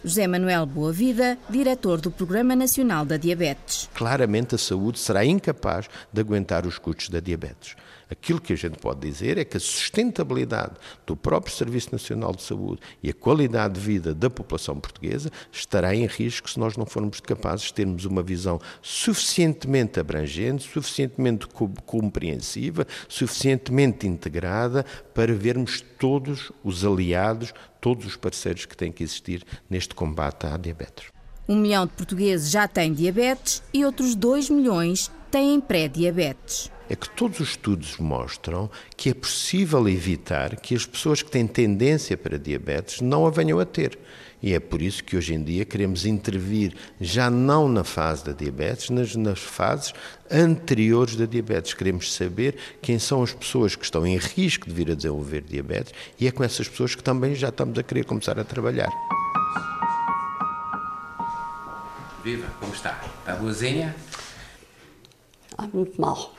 José 0.04 0.26
Manuel 0.28 0.66
Boavida, 0.66 1.36
diretor 1.50 2.00
do 2.00 2.12
Programa 2.12 2.54
Nacional 2.54 3.04
da 3.04 3.16
Diabetes. 3.16 3.90
Claramente 3.92 4.54
a 4.54 4.58
saúde 4.58 5.00
será 5.00 5.24
incapaz 5.24 5.88
de 6.12 6.20
aguentar 6.20 6.64
os 6.64 6.78
custos 6.78 7.08
da 7.08 7.18
diabetes. 7.18 7.74
Aquilo 8.08 8.40
que 8.40 8.52
a 8.52 8.56
gente 8.56 8.78
pode 8.78 9.00
dizer 9.00 9.36
é 9.36 9.44
que 9.44 9.56
a 9.56 9.60
sustentabilidade 9.60 10.74
do 11.04 11.16
próprio 11.16 11.52
Serviço 11.52 11.90
Nacional 11.90 12.32
de 12.32 12.42
Saúde 12.42 12.80
e 13.02 13.10
a 13.10 13.14
qualidade 13.14 13.74
de 13.74 13.80
vida 13.80 14.14
da 14.14 14.30
população 14.30 14.78
portuguesa 14.78 15.30
estará 15.50 15.92
em 15.92 16.06
risco 16.06 16.48
se 16.48 16.58
nós 16.58 16.76
não 16.76 16.86
formos 16.86 17.18
capazes 17.18 17.66
de 17.66 17.74
termos 17.74 18.04
uma 18.04 18.22
visão 18.22 18.60
suficientemente 18.80 19.98
abrangente, 19.98 20.62
suficientemente 20.72 21.48
compreensiva, 21.84 22.86
suficientemente 23.08 24.06
integrada 24.06 24.86
para 25.12 25.34
vermos 25.34 25.80
todos 25.98 26.52
os 26.62 26.84
aliados, 26.84 27.52
todos 27.80 28.06
os 28.06 28.16
parceiros 28.16 28.66
que 28.66 28.76
têm 28.76 28.92
que 28.92 29.02
existir 29.02 29.42
neste 29.68 29.96
combate 29.96 30.46
à 30.46 30.56
diabetes. 30.56 31.06
Um 31.48 31.56
milhão 31.56 31.86
de 31.86 31.92
portugueses 31.92 32.50
já 32.50 32.68
têm 32.68 32.92
diabetes 32.92 33.64
e 33.74 33.84
outros 33.84 34.14
dois 34.14 34.48
milhões 34.48 35.10
têm 35.30 35.60
pré-diabetes 35.60 36.70
é 36.88 36.96
que 36.96 37.08
todos 37.10 37.40
os 37.40 37.50
estudos 37.50 37.96
mostram 37.98 38.70
que 38.96 39.10
é 39.10 39.14
possível 39.14 39.88
evitar 39.88 40.56
que 40.56 40.74
as 40.74 40.86
pessoas 40.86 41.22
que 41.22 41.30
têm 41.30 41.46
tendência 41.46 42.16
para 42.16 42.38
diabetes 42.38 43.00
não 43.00 43.26
a 43.26 43.30
venham 43.30 43.58
a 43.58 43.64
ter. 43.64 43.98
E 44.42 44.54
é 44.54 44.60
por 44.60 44.80
isso 44.82 45.02
que 45.02 45.16
hoje 45.16 45.34
em 45.34 45.42
dia 45.42 45.64
queremos 45.64 46.04
intervir 46.06 46.74
já 47.00 47.28
não 47.30 47.68
na 47.68 47.82
fase 47.82 48.24
da 48.24 48.32
diabetes, 48.32 48.90
mas 48.90 49.16
nas 49.16 49.40
fases 49.40 49.92
anteriores 50.30 51.16
da 51.16 51.26
diabetes. 51.26 51.74
Queremos 51.74 52.12
saber 52.12 52.56
quem 52.80 52.98
são 52.98 53.22
as 53.22 53.32
pessoas 53.32 53.74
que 53.74 53.84
estão 53.84 54.06
em 54.06 54.16
risco 54.16 54.68
de 54.68 54.74
vir 54.74 54.90
a 54.90 54.94
desenvolver 54.94 55.42
diabetes 55.42 55.92
e 56.20 56.26
é 56.28 56.30
com 56.30 56.44
essas 56.44 56.68
pessoas 56.68 56.94
que 56.94 57.02
também 57.02 57.34
já 57.34 57.48
estamos 57.48 57.78
a 57.78 57.82
querer 57.82 58.04
começar 58.04 58.38
a 58.38 58.44
trabalhar. 58.44 58.90
Viva, 62.22 62.46
como 62.60 62.74
está? 62.74 63.00
Está 63.20 63.36
boazinha? 63.36 63.96
Está 65.50 65.66
muito 65.72 66.00
mal. 66.00 66.35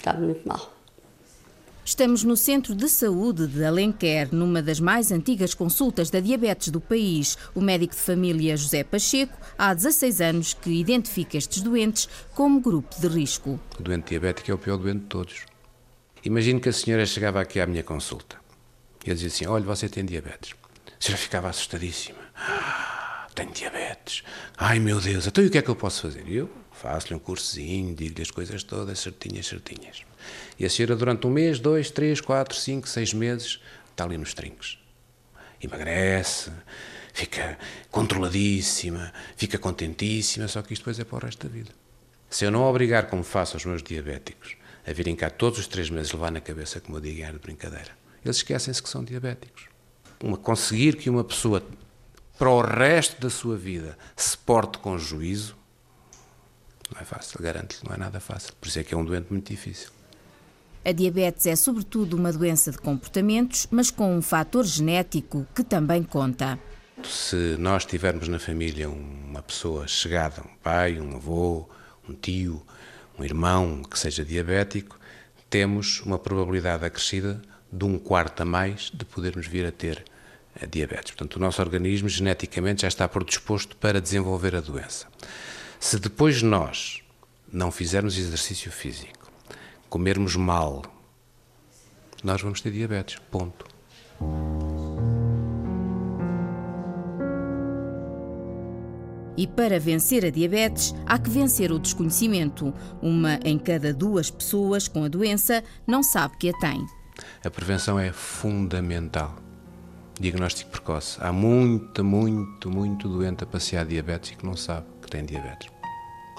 Está 0.00 0.14
muito 0.14 0.48
mal 0.48 0.80
Estamos 1.84 2.22
no 2.22 2.36
Centro 2.36 2.74
de 2.74 2.88
Saúde 2.88 3.46
de 3.46 3.64
Alenquer, 3.64 4.32
numa 4.32 4.62
das 4.62 4.78
mais 4.78 5.10
antigas 5.10 5.52
consultas 5.54 6.08
da 6.08 6.20
diabetes 6.20 6.68
do 6.68 6.80
país. 6.80 7.36
O 7.54 7.60
médico 7.60 7.94
de 7.94 8.00
família 8.00 8.56
José 8.56 8.84
Pacheco, 8.84 9.36
há 9.58 9.74
16 9.74 10.20
anos 10.20 10.54
que 10.54 10.70
identifica 10.70 11.36
estes 11.36 11.60
doentes 11.60 12.08
como 12.34 12.60
grupo 12.60 12.94
de 12.98 13.08
risco. 13.08 13.58
O 13.78 13.82
doente 13.82 14.10
diabético 14.10 14.50
é 14.50 14.54
o 14.54 14.58
pior 14.58 14.78
doente 14.78 15.00
de 15.00 15.06
todos. 15.06 15.44
Imagino 16.24 16.60
que 16.60 16.68
a 16.68 16.72
senhora 16.72 17.04
chegava 17.04 17.40
aqui 17.40 17.58
à 17.58 17.66
minha 17.66 17.82
consulta 17.82 18.36
e 19.04 19.12
dizia 19.12 19.28
assim: 19.28 19.46
Olha, 19.46 19.64
você 19.64 19.88
tem 19.88 20.04
diabetes. 20.04 20.54
A 20.86 21.04
senhora 21.04 21.20
ficava 21.20 21.48
assustadíssima. 21.48 22.18
Tenho 23.40 23.52
diabetes. 23.52 24.22
Ai 24.54 24.78
meu 24.78 25.00
Deus, 25.00 25.26
então 25.26 25.42
e 25.42 25.46
o 25.46 25.50
que 25.50 25.56
é 25.56 25.62
que 25.62 25.70
eu 25.70 25.74
posso 25.74 26.02
fazer? 26.02 26.30
Eu 26.30 26.50
faço-lhe 26.72 27.14
um 27.14 27.18
cursozinho, 27.18 27.94
digo-lhe 27.94 28.20
as 28.20 28.30
coisas 28.30 28.62
todas 28.62 28.98
certinhas, 28.98 29.46
certinhas. 29.46 30.02
E 30.58 30.66
a 30.66 30.68
senhora, 30.68 30.94
durante 30.94 31.26
um 31.26 31.30
mês, 31.30 31.58
dois, 31.58 31.90
três, 31.90 32.20
quatro, 32.20 32.54
cinco, 32.54 32.86
seis 32.86 33.14
meses, 33.14 33.58
está 33.90 34.04
ali 34.04 34.18
nos 34.18 34.34
trincos. 34.34 34.78
Emagrece, 35.62 36.52
fica 37.14 37.58
controladíssima, 37.90 39.10
fica 39.38 39.56
contentíssima, 39.56 40.46
só 40.46 40.60
que 40.60 40.74
isto 40.74 40.82
depois 40.82 40.98
é 40.98 41.04
para 41.04 41.16
o 41.16 41.20
resto 41.20 41.48
da 41.48 41.50
vida. 41.50 41.70
Se 42.28 42.44
eu 42.44 42.50
não 42.50 42.64
obrigar, 42.64 43.06
como 43.06 43.24
faço 43.24 43.56
aos 43.56 43.64
meus 43.64 43.82
diabéticos, 43.82 44.54
a 44.86 44.92
virem 44.92 45.16
cá 45.16 45.30
todos 45.30 45.58
os 45.58 45.66
três 45.66 45.88
meses 45.88 46.12
levar 46.12 46.30
na 46.30 46.42
cabeça, 46.42 46.78
como 46.78 46.98
eu 46.98 47.00
digo, 47.00 47.22
é 47.22 47.32
de 47.32 47.38
brincadeira, 47.38 47.96
eles 48.22 48.36
esquecem-se 48.36 48.82
que 48.82 48.88
são 48.90 49.02
diabéticos. 49.02 49.64
Uma, 50.22 50.36
conseguir 50.36 50.96
que 50.96 51.08
uma 51.08 51.24
pessoa, 51.24 51.66
para 52.40 52.48
o 52.48 52.62
resto 52.62 53.20
da 53.20 53.28
sua 53.28 53.54
vida, 53.54 53.98
se 54.16 54.34
porte 54.34 54.78
com 54.78 54.96
juízo, 54.96 55.54
não 56.90 56.98
é 56.98 57.04
fácil, 57.04 57.38
garanto-lhe, 57.38 57.86
não 57.86 57.94
é 57.94 57.98
nada 57.98 58.18
fácil. 58.18 58.54
Por 58.58 58.66
isso 58.66 58.78
é 58.78 58.82
que 58.82 58.94
é 58.94 58.96
um 58.96 59.04
doente 59.04 59.26
muito 59.30 59.50
difícil. 59.50 59.90
A 60.82 60.90
diabetes 60.90 61.44
é 61.44 61.54
sobretudo 61.54 62.16
uma 62.16 62.32
doença 62.32 62.70
de 62.70 62.78
comportamentos, 62.78 63.66
mas 63.70 63.90
com 63.90 64.16
um 64.16 64.22
fator 64.22 64.64
genético 64.64 65.46
que 65.54 65.62
também 65.62 66.02
conta. 66.02 66.58
Se 67.04 67.56
nós 67.58 67.84
tivermos 67.84 68.26
na 68.26 68.38
família 68.38 68.88
uma 68.88 69.42
pessoa 69.42 69.86
chegada, 69.86 70.40
um 70.40 70.56
pai, 70.62 70.98
um 70.98 71.16
avô, 71.16 71.68
um 72.08 72.14
tio, 72.14 72.62
um 73.18 73.22
irmão 73.22 73.82
que 73.82 73.98
seja 73.98 74.24
diabético, 74.24 74.98
temos 75.50 76.00
uma 76.06 76.18
probabilidade 76.18 76.86
acrescida 76.86 77.42
de 77.70 77.84
um 77.84 77.98
quarto 77.98 78.40
a 78.40 78.46
mais 78.46 78.90
de 78.94 79.04
podermos 79.04 79.46
vir 79.46 79.66
a 79.66 79.70
ter 79.70 80.02
diabetes. 80.70 81.12
Portanto, 81.12 81.36
o 81.36 81.40
nosso 81.40 81.60
organismo 81.60 82.08
geneticamente 82.08 82.82
já 82.82 82.88
está 82.88 83.08
predisposto 83.08 83.76
para 83.76 84.00
desenvolver 84.00 84.54
a 84.54 84.60
doença. 84.60 85.06
Se 85.78 85.98
depois 85.98 86.42
nós 86.42 87.02
não 87.52 87.70
fizermos 87.70 88.18
exercício 88.18 88.70
físico, 88.70 89.30
comermos 89.88 90.36
mal, 90.36 90.82
nós 92.22 92.40
vamos 92.42 92.60
ter 92.60 92.70
diabetes. 92.70 93.18
Ponto. 93.30 93.66
E 99.36 99.46
para 99.46 99.80
vencer 99.80 100.26
a 100.26 100.30
diabetes, 100.30 100.94
há 101.06 101.18
que 101.18 101.30
vencer 101.30 101.72
o 101.72 101.78
desconhecimento. 101.78 102.74
Uma 103.00 103.40
em 103.42 103.58
cada 103.58 103.94
duas 103.94 104.30
pessoas 104.30 104.86
com 104.86 105.02
a 105.02 105.08
doença 105.08 105.64
não 105.86 106.02
sabe 106.02 106.36
que 106.36 106.50
a 106.50 106.52
tem. 106.58 106.86
A 107.42 107.50
prevenção 107.50 107.98
é 107.98 108.12
fundamental. 108.12 109.49
Diagnóstico 110.20 110.70
precoce. 110.70 111.16
Há 111.18 111.32
muito, 111.32 112.04
muito, 112.04 112.70
muito 112.70 113.08
doente 113.08 113.42
a 113.42 113.46
passear 113.46 113.86
diabetes 113.86 114.32
e 114.32 114.36
que 114.36 114.44
não 114.44 114.54
sabe 114.54 114.86
que 115.00 115.10
tem 115.10 115.24
diabetes. 115.24 115.70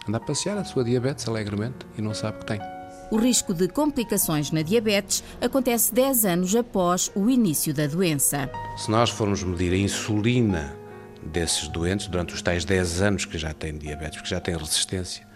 Anda 0.08 0.18
a 0.18 0.22
passear 0.22 0.56
a 0.60 0.64
sua 0.64 0.84
diabetes 0.84 1.28
alegremente 1.28 1.78
e 1.98 2.02
não 2.02 2.14
sabe 2.14 2.38
que 2.40 2.46
tem. 2.46 2.62
O 3.10 3.18
risco 3.18 3.56
de 3.56 3.68
complicações 3.68 4.52
na 4.52 4.62
diabetes 4.62 5.24
acontece 5.42 5.92
10 5.96 6.26
anos 6.26 6.56
após 6.56 7.12
o 7.16 7.28
início 7.28 7.74
da 7.74 7.88
doença. 7.88 8.52
Se 8.78 8.92
nós 8.92 9.10
formos 9.10 9.44
medir 9.44 9.74
a 9.74 9.78
insulina 9.78 10.78
desses 11.24 11.68
doentes 11.68 12.08
durante 12.08 12.36
os 12.36 12.42
tais 12.44 12.64
10 12.64 13.02
anos 13.02 13.26
que 13.26 13.38
já 13.40 13.52
têm 13.52 13.76
diabetes, 13.80 14.22
que 14.22 14.30
já 14.30 14.40
têm 14.40 14.56
resistência, 14.56 15.28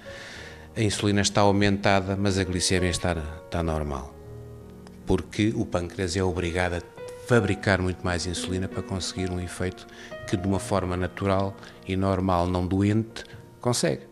a 0.77 0.81
insulina 0.84 1.21
está 1.21 1.41
aumentada, 1.41 2.15
mas 2.15 2.38
a 2.38 2.43
glicemia 2.43 2.91
está, 2.91 3.15
está 3.43 3.63
normal. 3.63 4.13
Porque 5.05 5.51
o 5.55 5.65
pâncreas 5.65 6.15
é 6.15 6.23
obrigado 6.23 6.73
a 6.73 6.94
fabricar 7.27 7.81
muito 7.81 8.03
mais 8.03 8.25
insulina 8.25 8.67
para 8.67 8.81
conseguir 8.81 9.31
um 9.31 9.39
efeito 9.39 9.85
que, 10.27 10.38
de 10.38 10.47
uma 10.47 10.59
forma 10.59 10.95
natural 10.95 11.55
e 11.88 11.95
normal, 11.95 12.47
não 12.47 12.65
doente, 12.65 13.23
consegue. 13.59 14.03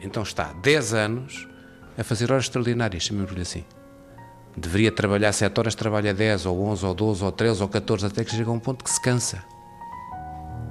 Então 0.00 0.22
está 0.22 0.52
10 0.52 0.94
anos 0.94 1.48
a 1.96 2.04
fazer 2.04 2.30
horas 2.30 2.44
extraordinárias, 2.44 3.02
chamemos-lhe 3.02 3.42
assim. 3.42 3.64
Deveria 4.56 4.90
trabalhar 4.90 5.32
7 5.32 5.58
horas, 5.58 5.74
trabalha 5.74 6.12
10, 6.12 6.46
ou 6.46 6.64
11, 6.66 6.86
ou 6.86 6.94
12, 6.94 7.24
ou 7.24 7.32
13, 7.32 7.62
ou 7.62 7.68
14, 7.68 8.06
até 8.06 8.24
que 8.24 8.30
chega 8.30 8.50
a 8.50 8.52
um 8.52 8.58
ponto 8.58 8.84
que 8.84 8.90
se 8.90 9.00
cansa. 9.00 9.44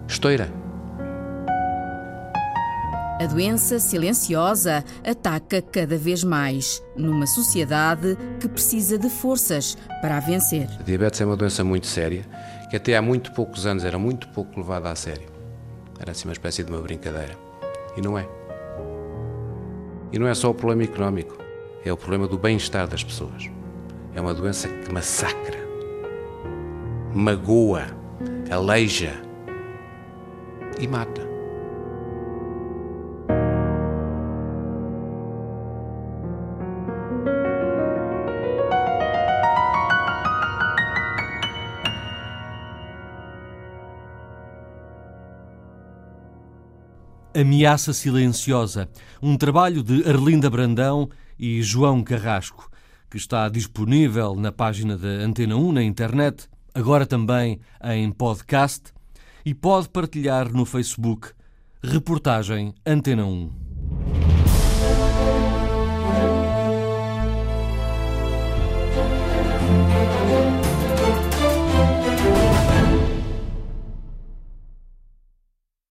Estoura. 0.07 0.66
A 3.19 3.25
doença 3.25 3.79
silenciosa 3.79 4.83
ataca 5.03 5.59
cada 5.59 5.97
vez 5.97 6.23
mais, 6.23 6.83
numa 6.95 7.25
sociedade 7.25 8.15
que 8.39 8.47
precisa 8.47 8.95
de 8.95 9.09
forças 9.09 9.75
para 10.01 10.17
a 10.17 10.19
vencer. 10.19 10.69
A 10.79 10.83
diabetes 10.83 11.19
é 11.19 11.25
uma 11.25 11.35
doença 11.35 11.63
muito 11.63 11.87
séria, 11.87 12.23
que 12.69 12.75
até 12.75 12.95
há 12.95 13.01
muito 13.01 13.31
poucos 13.31 13.65
anos 13.65 13.83
era 13.83 13.97
muito 13.97 14.27
pouco 14.29 14.59
levada 14.59 14.91
a 14.91 14.95
sério. 14.95 15.27
Era 15.99 16.11
assim 16.11 16.27
uma 16.27 16.33
espécie 16.33 16.63
de 16.63 16.71
uma 16.71 16.79
brincadeira. 16.79 17.35
E 17.97 18.01
não 18.01 18.19
é. 18.19 18.29
E 20.13 20.19
não 20.19 20.27
é 20.27 20.35
só 20.35 20.51
o 20.51 20.53
problema 20.53 20.83
económico, 20.83 21.39
é 21.83 21.91
o 21.91 21.97
problema 21.97 22.27
do 22.27 22.37
bem-estar 22.37 22.87
das 22.87 23.03
pessoas. 23.03 23.49
É 24.13 24.21
uma 24.21 24.33
doença 24.35 24.67
que 24.67 24.93
massacra, 24.93 25.57
magoa, 27.15 27.87
aleija 28.51 29.13
e 30.79 30.87
mata. 30.87 31.26
Ameaça 47.39 47.93
Silenciosa, 47.93 48.89
um 49.21 49.37
trabalho 49.37 49.83
de 49.83 50.09
Arlinda 50.09 50.49
Brandão 50.49 51.07
e 51.37 51.61
João 51.61 52.03
Carrasco, 52.03 52.67
que 53.11 53.17
está 53.17 53.47
disponível 53.47 54.33
na 54.33 54.51
página 54.51 54.97
da 54.97 55.07
Antena 55.07 55.55
1 55.55 55.71
na 55.71 55.83
internet, 55.83 56.49
agora 56.73 57.05
também 57.05 57.59
em 57.93 58.11
podcast, 58.11 58.91
e 59.45 59.53
pode 59.53 59.87
partilhar 59.87 60.51
no 60.51 60.65
Facebook. 60.65 61.29
Reportagem 61.83 62.73
Antena 62.83 63.27
1. 63.27 63.66